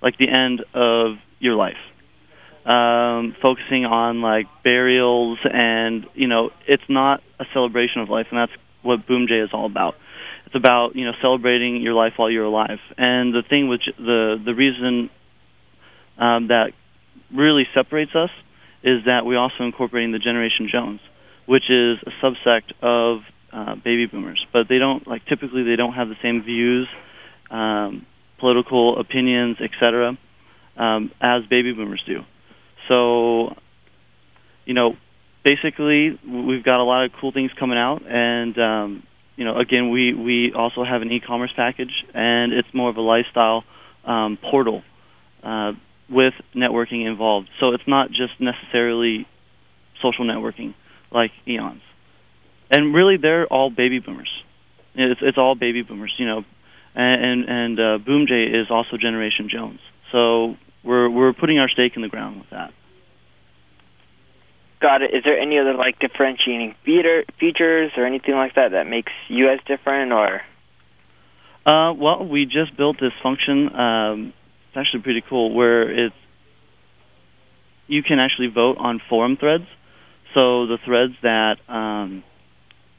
like 0.00 0.16
the 0.16 0.28
end 0.30 0.64
of 0.72 1.18
your 1.38 1.54
life, 1.54 1.76
um, 2.64 3.36
focusing 3.42 3.84
on 3.84 4.22
like 4.22 4.46
burials 4.64 5.38
and 5.44 6.06
you 6.14 6.28
know 6.28 6.48
it's 6.66 6.88
not 6.88 7.20
a 7.38 7.44
celebration 7.52 8.00
of 8.00 8.08
life, 8.08 8.28
and 8.30 8.38
that's 8.40 8.52
what 8.80 9.06
Boom 9.06 9.26
J 9.28 9.40
is 9.40 9.50
all 9.52 9.66
about. 9.66 9.96
It's 10.46 10.54
about 10.54 10.96
you 10.96 11.04
know 11.04 11.12
celebrating 11.20 11.82
your 11.82 11.92
life 11.92 12.14
while 12.16 12.30
you're 12.30 12.46
alive, 12.46 12.78
and 12.96 13.34
the 13.34 13.42
thing 13.46 13.68
j- 13.84 13.92
the 13.98 14.40
the 14.42 14.54
reason 14.54 15.10
um, 16.16 16.48
that 16.48 16.72
really 17.30 17.64
separates 17.74 18.14
us 18.14 18.30
is 18.82 19.04
that 19.06 19.24
we 19.24 19.36
also 19.36 19.64
incorporating 19.64 20.12
the 20.12 20.18
Generation 20.18 20.68
Jones, 20.70 21.00
which 21.46 21.70
is 21.70 21.98
a 22.06 22.24
subsect 22.24 22.72
of 22.82 23.20
uh, 23.52 23.74
baby 23.76 24.06
boomers, 24.06 24.44
but 24.52 24.68
they 24.68 24.78
don't 24.78 25.06
like 25.06 25.24
typically 25.26 25.62
they 25.62 25.76
don't 25.76 25.92
have 25.92 26.08
the 26.08 26.16
same 26.22 26.42
views, 26.42 26.88
um, 27.50 28.06
political 28.38 28.98
opinions, 28.98 29.58
etc., 29.60 30.16
um, 30.76 31.10
as 31.20 31.44
baby 31.50 31.72
boomers 31.72 32.02
do. 32.06 32.20
So, 32.88 33.54
you 34.64 34.74
know, 34.74 34.96
basically 35.44 36.18
we've 36.26 36.64
got 36.64 36.80
a 36.80 36.84
lot 36.84 37.04
of 37.04 37.12
cool 37.20 37.32
things 37.32 37.50
coming 37.58 37.78
out, 37.78 38.02
and 38.08 38.58
um, 38.58 39.02
you 39.36 39.44
know, 39.44 39.58
again, 39.58 39.90
we 39.90 40.14
we 40.14 40.52
also 40.56 40.84
have 40.84 41.02
an 41.02 41.10
e-commerce 41.10 41.52
package, 41.54 41.92
and 42.14 42.52
it's 42.52 42.68
more 42.72 42.90
of 42.90 42.96
a 42.96 43.00
lifestyle 43.00 43.64
um, 44.04 44.38
portal. 44.50 44.82
Uh, 45.42 45.72
with 46.12 46.34
networking 46.54 47.06
involved. 47.06 47.48
So 47.58 47.70
it's 47.70 47.84
not 47.86 48.08
just 48.10 48.40
necessarily 48.40 49.26
social 50.02 50.24
networking 50.24 50.74
like 51.10 51.30
Eons. 51.48 51.82
And 52.70 52.94
really, 52.94 53.16
they're 53.20 53.46
all 53.46 53.70
baby 53.70 53.98
boomers. 53.98 54.30
It's 54.94 55.20
it's 55.22 55.38
all 55.38 55.54
baby 55.54 55.82
boomers, 55.82 56.14
you 56.18 56.26
know. 56.26 56.44
And 56.94 57.24
and, 57.24 57.44
and 57.48 57.80
uh, 57.80 57.98
Boom 58.04 58.26
J 58.26 58.44
is 58.44 58.66
also 58.70 58.96
Generation 58.96 59.48
Jones. 59.50 59.80
So 60.10 60.56
we're 60.84 61.08
we're 61.08 61.32
putting 61.32 61.58
our 61.58 61.68
stake 61.68 61.92
in 61.96 62.02
the 62.02 62.08
ground 62.08 62.38
with 62.40 62.50
that. 62.50 62.72
Got 64.80 65.02
it. 65.02 65.14
Is 65.14 65.22
there 65.24 65.38
any 65.38 65.58
other 65.58 65.74
like 65.74 65.98
differentiating 66.00 66.74
feature, 66.84 67.22
features 67.38 67.92
or 67.96 68.04
anything 68.04 68.34
like 68.34 68.56
that 68.56 68.72
that 68.72 68.84
makes 68.88 69.12
you 69.28 69.46
guys 69.46 69.58
different 69.66 70.12
or? 70.12 70.42
Uh, 71.64 71.92
well, 71.92 72.26
we 72.26 72.44
just 72.44 72.76
built 72.76 72.96
this 73.00 73.12
function. 73.22 73.72
Um, 73.72 74.32
it's 74.72 74.78
actually 74.78 75.02
pretty 75.02 75.22
cool, 75.28 75.54
where 75.54 76.06
it's 76.06 76.14
you 77.88 78.02
can 78.02 78.18
actually 78.18 78.48
vote 78.48 78.78
on 78.78 79.02
forum 79.10 79.36
threads. 79.38 79.66
So 80.32 80.66
the 80.66 80.78
threads 80.82 81.12
that 81.22 81.56
um, 81.68 82.24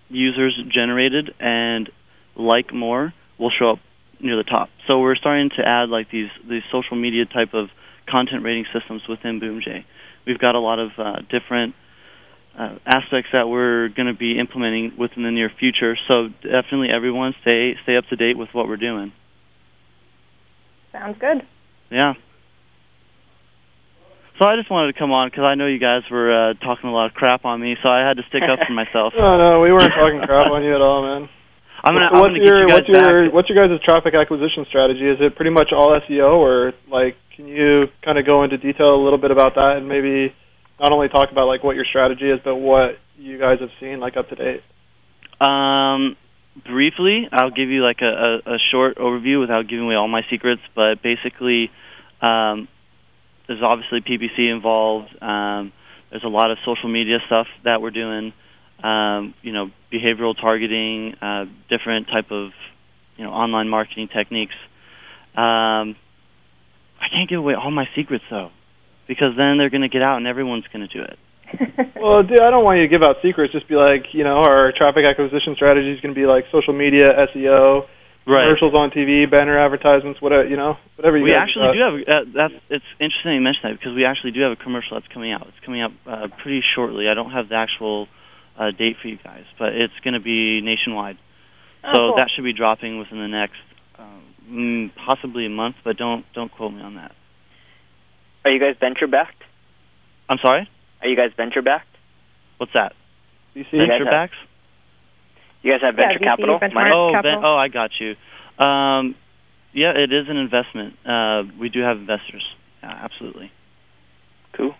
users 0.09 0.55
generated 0.71 1.33
and 1.39 1.89
like 2.35 2.71
more 2.71 3.11
will 3.39 3.49
show 3.49 3.71
up 3.71 3.79
near 4.19 4.37
the 4.37 4.43
top. 4.43 4.69
So 4.85 4.99
we're 4.99 5.15
starting 5.15 5.49
to 5.57 5.67
add 5.67 5.89
like 5.89 6.11
these 6.11 6.29
these 6.47 6.61
social 6.71 6.95
media 6.95 7.25
type 7.25 7.55
of 7.55 7.69
content 8.07 8.43
rating 8.43 8.65
systems 8.71 9.01
within 9.09 9.39
BoomJ. 9.39 9.83
We've 10.27 10.37
got 10.37 10.53
a 10.53 10.59
lot 10.59 10.77
of 10.77 10.91
uh, 10.99 11.15
different 11.31 11.73
uh, 12.57 12.75
aspects 12.85 13.29
that 13.33 13.49
we're 13.49 13.89
going 13.89 14.07
to 14.07 14.13
be 14.13 14.37
implementing 14.39 14.93
within 14.97 15.23
the 15.23 15.31
near 15.31 15.49
future. 15.49 15.97
So 16.07 16.27
definitely, 16.43 16.89
everyone 16.95 17.33
stay 17.41 17.73
stay 17.81 17.97
up 17.97 18.05
to 18.11 18.15
date 18.15 18.37
with 18.37 18.49
what 18.53 18.67
we're 18.67 18.77
doing. 18.77 19.11
Sounds 20.91 21.17
good. 21.19 21.47
Yeah. 21.91 22.13
So 24.39 24.49
I 24.49 24.55
just 24.57 24.69
wanted 24.71 24.93
to 24.93 24.97
come 24.99 25.11
on 25.11 25.29
because 25.29 25.45
I 25.45 25.53
know 25.53 25.67
you 25.67 25.77
guys 25.79 26.01
were 26.09 26.31
uh, 26.33 26.53
talking 26.57 26.89
a 26.89 26.93
lot 26.93 27.05
of 27.05 27.13
crap 27.13 27.45
on 27.45 27.61
me, 27.61 27.77
so 27.83 27.87
I 27.89 28.01
had 28.01 28.17
to 28.17 28.23
stick 28.29 28.41
up 28.41 28.59
for 28.65 28.73
myself. 28.73 29.13
No, 29.17 29.37
no, 29.37 29.61
we 29.61 29.71
weren't 29.71 29.93
talking 29.93 30.19
crap 30.25 30.49
on 30.49 30.63
you 30.63 30.73
at 30.73 30.81
all, 30.81 31.05
man. 31.05 31.29
I'm 31.85 31.93
gonna, 31.93 32.09
So 32.09 32.15
I'm 32.17 32.21
what's 32.21 32.33
gonna 32.33 32.39
get 32.39 32.47
your 32.47 32.61
you 32.63 32.67
guys 32.67 32.79
what's 32.81 32.89
your 32.89 33.25
back. 33.27 33.33
what's 33.33 33.49
your 33.49 33.59
guys' 33.59 33.79
traffic 33.85 34.13
acquisition 34.15 34.65
strategy? 34.69 35.05
Is 35.05 35.19
it 35.21 35.35
pretty 35.35 35.51
much 35.51 35.69
all 35.75 35.93
SEO, 36.09 36.33
or 36.39 36.73
like 36.89 37.15
can 37.35 37.45
you 37.47 37.85
kind 38.03 38.17
of 38.17 38.25
go 38.25 38.43
into 38.43 38.57
detail 38.57 38.95
a 38.95 39.01
little 39.03 39.19
bit 39.19 39.29
about 39.31 39.53
that 39.55 39.77
and 39.77 39.87
maybe 39.87 40.33
not 40.79 40.91
only 40.91 41.09
talk 41.09 41.29
about 41.31 41.45
like 41.45 41.63
what 41.63 41.75
your 41.75 41.85
strategy 41.85 42.25
is, 42.31 42.39
but 42.43 42.55
what 42.55 42.97
you 43.17 43.37
guys 43.37 43.59
have 43.59 43.69
seen 43.79 43.99
like 43.99 44.17
up 44.17 44.29
to 44.29 44.35
date? 44.35 44.61
Um, 45.43 46.15
briefly, 46.55 47.27
I'll 47.31 47.51
give 47.51 47.69
you 47.69 47.83
like 47.83 48.01
a, 48.01 48.41
a, 48.45 48.53
a 48.55 48.57
short 48.71 48.97
overview 48.97 49.39
without 49.39 49.67
giving 49.67 49.85
away 49.85 49.95
all 49.95 50.07
my 50.07 50.21
secrets. 50.29 50.61
But 50.75 51.01
basically, 51.01 51.71
um, 52.21 52.67
there's 53.47 53.61
obviously 53.63 54.01
PPC 54.01 54.51
involved. 54.51 55.09
Um, 55.21 55.73
there's 56.09 56.23
a 56.23 56.29
lot 56.29 56.51
of 56.51 56.57
social 56.65 56.89
media 56.89 57.17
stuff 57.25 57.47
that 57.63 57.81
we're 57.81 57.91
doing. 57.91 58.33
Um, 58.83 59.33
you 59.41 59.53
know, 59.53 59.71
behavioral 59.91 60.35
targeting, 60.39 61.15
uh, 61.21 61.45
different 61.69 62.07
type 62.07 62.31
of 62.31 62.51
you 63.17 63.23
know 63.23 63.31
online 63.31 63.69
marketing 63.69 64.09
techniques. 64.13 64.55
Um, 65.35 65.95
I 66.99 67.09
can't 67.11 67.29
give 67.29 67.39
away 67.39 67.53
all 67.55 67.71
my 67.71 67.87
secrets 67.95 68.25
though, 68.29 68.51
because 69.07 69.33
then 69.37 69.57
they're 69.57 69.69
going 69.69 69.81
to 69.81 69.89
get 69.89 70.01
out 70.01 70.17
and 70.17 70.27
everyone's 70.27 70.65
going 70.71 70.87
to 70.87 70.93
do 70.93 71.03
it. 71.03 71.17
Well, 72.03 72.19
dude, 72.23 72.41
I 72.43 72.51
don't 72.51 72.67
want 72.67 72.77
you 72.77 72.83
to 72.83 72.91
give 72.91 72.99
out 73.01 73.23
secrets. 73.23 73.53
Just 73.53 73.67
be 73.71 73.75
like, 73.79 74.11
you 74.11 74.23
know, 74.27 74.43
our 74.43 74.73
traffic 74.75 75.07
acquisition 75.07 75.55
strategy 75.55 75.91
is 75.95 76.01
going 76.01 76.13
to 76.13 76.19
be 76.19 76.27
like 76.27 76.43
social 76.51 76.73
media, 76.75 77.07
SEO, 77.31 77.87
Right. 78.27 78.47
commercials 78.47 78.71
on 78.75 78.91
TV, 78.91 79.23
banner 79.29 79.59
advertisements, 79.59 80.21
whatever 80.21 80.47
you 80.47 80.55
know, 80.55 80.75
whatever 80.95 81.17
you 81.17 81.23
want. 81.23 81.31
we 81.31 81.35
guys 81.35 81.43
actually 81.47 81.67
got. 81.67 81.75
do 81.75 81.83
have. 81.83 81.95
Uh, 82.03 82.23
that's 82.31 82.57
it's 82.71 82.89
interesting 82.99 83.35
you 83.35 83.43
mention 83.43 83.67
that 83.67 83.79
because 83.79 83.95
we 83.95 84.03
actually 84.05 84.31
do 84.31 84.39
have 84.47 84.51
a 84.51 84.59
commercial 84.59 84.95
that's 84.99 85.11
coming 85.13 85.31
out. 85.31 85.47
It's 85.47 85.59
coming 85.65 85.81
out 85.81 85.91
uh, 86.07 86.27
pretty 86.41 86.63
shortly. 86.75 87.07
I 87.11 87.15
don't 87.15 87.31
have 87.31 87.49
the 87.49 87.55
actual 87.55 88.07
uh, 88.59 88.71
date 88.71 88.95
for 89.01 89.07
you 89.11 89.19
guys, 89.19 89.43
but 89.59 89.75
it's 89.75 89.95
going 90.03 90.13
to 90.15 90.23
be 90.23 90.61
nationwide. 90.63 91.17
Oh, 91.83 91.91
so 91.91 91.99
cool. 91.99 92.15
that 92.15 92.29
should 92.35 92.43
be 92.47 92.53
dropping 92.53 92.99
within 92.99 93.19
the 93.19 93.27
next 93.27 93.59
um, 93.99 94.23
mm, 94.47 94.91
possibly 95.07 95.45
a 95.45 95.49
month, 95.51 95.75
but 95.83 95.97
don't 95.97 96.23
don't 96.33 96.51
quote 96.51 96.71
me 96.71 96.79
on 96.81 96.95
that. 96.95 97.11
Are 98.45 98.51
you 98.51 98.59
guys 98.59 98.75
venture 98.79 99.07
backed? 99.07 99.43
I'm 100.29 100.39
sorry. 100.43 100.67
Are 101.03 101.09
you 101.09 101.15
guys 101.15 101.31
venture 101.35 101.61
backed? 101.61 101.87
What's 102.57 102.73
that? 102.73 102.93
VC? 103.55 103.71
Venture 103.75 104.05
backs? 104.05 104.33
You 105.61 105.71
guys 105.73 105.81
have 105.83 105.95
Yeah, 105.97 106.07
venture 106.07 106.19
VC, 106.19 106.23
capital? 106.25 106.59
venture? 106.59 106.79
Oh, 106.93 107.11
capital. 107.13 107.41
ven- 107.41 107.45
oh, 107.45 107.55
I 107.55 107.67
got 107.67 107.91
you. 107.99 108.15
Um, 108.63 109.15
yeah, 109.73 109.91
it 109.95 110.11
is 110.13 110.27
an 110.29 110.37
investment. 110.37 110.95
Uh, 111.05 111.43
we 111.59 111.69
do 111.69 111.81
have 111.81 111.97
investors. 111.97 112.43
Yeah, 112.81 112.91
absolutely. 113.03 113.51
Cool. 114.53 114.75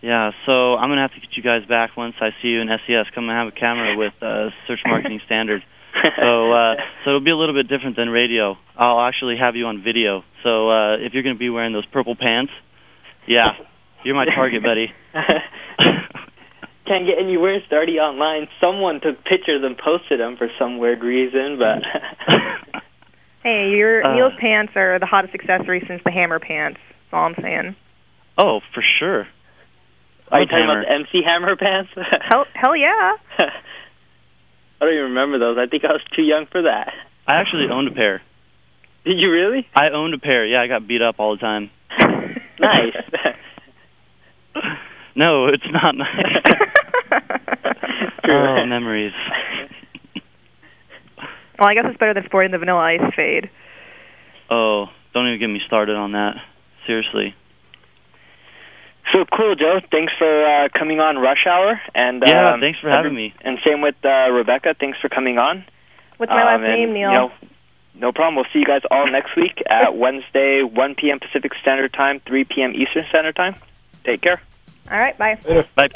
Yeah, 0.00 0.30
so 0.46 0.76
I'm 0.76 0.88
gonna 0.88 1.02
have 1.02 1.12
to 1.14 1.20
get 1.20 1.36
you 1.36 1.42
guys 1.42 1.66
back 1.66 1.96
once 1.96 2.14
I 2.20 2.30
see 2.40 2.48
you 2.48 2.60
in 2.60 2.68
SES. 2.68 3.06
Come 3.14 3.28
and 3.28 3.36
have 3.36 3.48
a 3.48 3.50
camera 3.58 3.96
with 3.96 4.12
uh, 4.22 4.50
Search 4.66 4.80
Marketing 4.86 5.20
Standard. 5.26 5.62
So, 6.20 6.52
uh, 6.52 6.74
so 7.02 7.10
it'll 7.10 7.24
be 7.24 7.30
a 7.32 7.36
little 7.36 7.54
bit 7.56 7.66
different 7.66 7.96
than 7.96 8.08
radio. 8.08 8.56
I'll 8.76 9.00
actually 9.00 9.36
have 9.40 9.56
you 9.56 9.66
on 9.66 9.82
video. 9.82 10.22
So, 10.44 10.70
uh, 10.70 10.96
if 10.98 11.12
you're 11.12 11.24
gonna 11.24 11.34
be 11.34 11.50
wearing 11.50 11.72
those 11.72 11.86
purple 11.86 12.14
pants, 12.14 12.52
yeah, 13.26 13.56
you're 14.04 14.14
my 14.14 14.24
target, 14.26 14.62
buddy. 14.62 14.92
Can't 16.86 17.04
get 17.06 17.18
anywhere. 17.20 17.54
It's 17.56 17.70
already 17.70 17.98
online. 17.98 18.48
Someone 18.60 19.00
took 19.00 19.22
pictures 19.24 19.62
and 19.62 19.76
posted 19.76 20.20
them 20.20 20.36
for 20.38 20.48
some 20.58 20.78
weird 20.78 21.02
reason, 21.02 21.58
but 21.58 21.82
Hey, 23.42 23.70
your 23.76 24.04
Uh. 24.04 24.14
Neil's 24.14 24.32
pants 24.40 24.72
are 24.74 24.98
the 24.98 25.06
hottest 25.06 25.34
accessory 25.34 25.84
since 25.86 26.00
the 26.04 26.10
hammer 26.10 26.38
pants. 26.38 26.80
That's 26.88 27.12
all 27.12 27.24
I'm 27.26 27.34
saying. 27.42 27.76
oh, 28.38 28.60
for 28.74 28.82
sure. 28.98 29.26
are 30.30 30.40
you 30.40 30.46
Love 30.46 30.48
talking 30.50 30.66
Hammer. 30.66 30.80
about 30.80 30.88
the 30.88 30.94
MC 30.94 31.22
Hammer 31.24 31.56
pants? 31.56 31.90
Hell, 32.30 32.44
hell 32.54 32.74
yeah. 32.76 33.12
I 34.80 34.84
don't 34.84 34.92
even 34.94 35.04
remember 35.12 35.38
those. 35.38 35.58
I 35.58 35.66
think 35.66 35.84
I 35.84 35.88
was 35.92 36.02
too 36.16 36.22
young 36.22 36.46
for 36.50 36.62
that. 36.62 36.92
I 37.26 37.40
actually 37.40 37.66
owned 37.70 37.88
a 37.88 37.92
pair. 37.94 38.22
Did 39.04 39.18
you 39.18 39.30
really? 39.30 39.66
I 39.74 39.90
owned 39.90 40.14
a 40.14 40.18
pair. 40.18 40.46
Yeah, 40.46 40.60
I 40.62 40.68
got 40.68 40.86
beat 40.88 41.02
up 41.02 41.16
all 41.18 41.34
the 41.36 41.40
time. 41.40 41.70
Nice. 42.60 42.94
No, 45.16 45.46
it's 45.48 45.64
not 45.72 45.96
nice. 45.96 46.44
oh, 48.28 48.64
memories. 48.66 49.12
Well, 51.58 51.68
I 51.68 51.74
guess 51.74 51.86
it's 51.88 51.98
better 51.98 52.14
than 52.14 52.24
sporting 52.26 52.52
the 52.52 52.58
vanilla 52.58 52.78
ice 52.80 53.14
fade. 53.16 53.50
Oh, 54.48 54.86
don't 55.12 55.26
even 55.26 55.40
get 55.40 55.48
me 55.48 55.60
started 55.66 55.96
on 55.96 56.12
that. 56.12 56.36
Seriously. 56.86 57.34
So 59.12 59.24
cool, 59.36 59.56
Joe. 59.56 59.80
Thanks 59.90 60.12
for 60.18 60.44
uh, 60.46 60.68
coming 60.78 61.00
on 61.00 61.16
Rush 61.18 61.46
Hour, 61.48 61.80
and 61.96 62.22
Yeah, 62.24 62.52
um, 62.52 62.60
thanks 62.60 62.78
for 62.78 62.88
having 62.90 63.14
me. 63.14 63.34
And 63.40 63.58
same 63.66 63.80
with 63.80 63.96
uh, 64.04 64.30
Rebecca. 64.30 64.76
Thanks 64.78 64.98
for 65.00 65.08
coming 65.08 65.38
on. 65.38 65.64
What's 66.18 66.30
my 66.30 66.42
Um, 66.54 66.62
last 66.62 66.68
and, 66.70 66.80
name, 66.80 66.92
Neil? 66.92 67.10
You 67.10 67.16
know, 67.16 67.32
no 67.94 68.12
problem. 68.12 68.36
We'll 68.36 68.46
see 68.52 68.60
you 68.60 68.66
guys 68.66 68.82
all 68.90 69.10
next 69.10 69.34
week 69.34 69.62
at 69.68 69.96
Wednesday, 69.96 70.62
1 70.62 70.94
p.m. 70.94 71.18
Pacific 71.18 71.52
Standard 71.60 71.92
Time, 71.92 72.20
3 72.28 72.44
p.m. 72.44 72.72
Eastern 72.74 73.04
Standard 73.08 73.34
Time. 73.34 73.56
Take 74.04 74.22
care. 74.22 74.40
All 74.90 74.98
right, 74.98 75.16
bye. 75.18 75.38
Later. 75.46 75.66
Bye. 75.74 75.88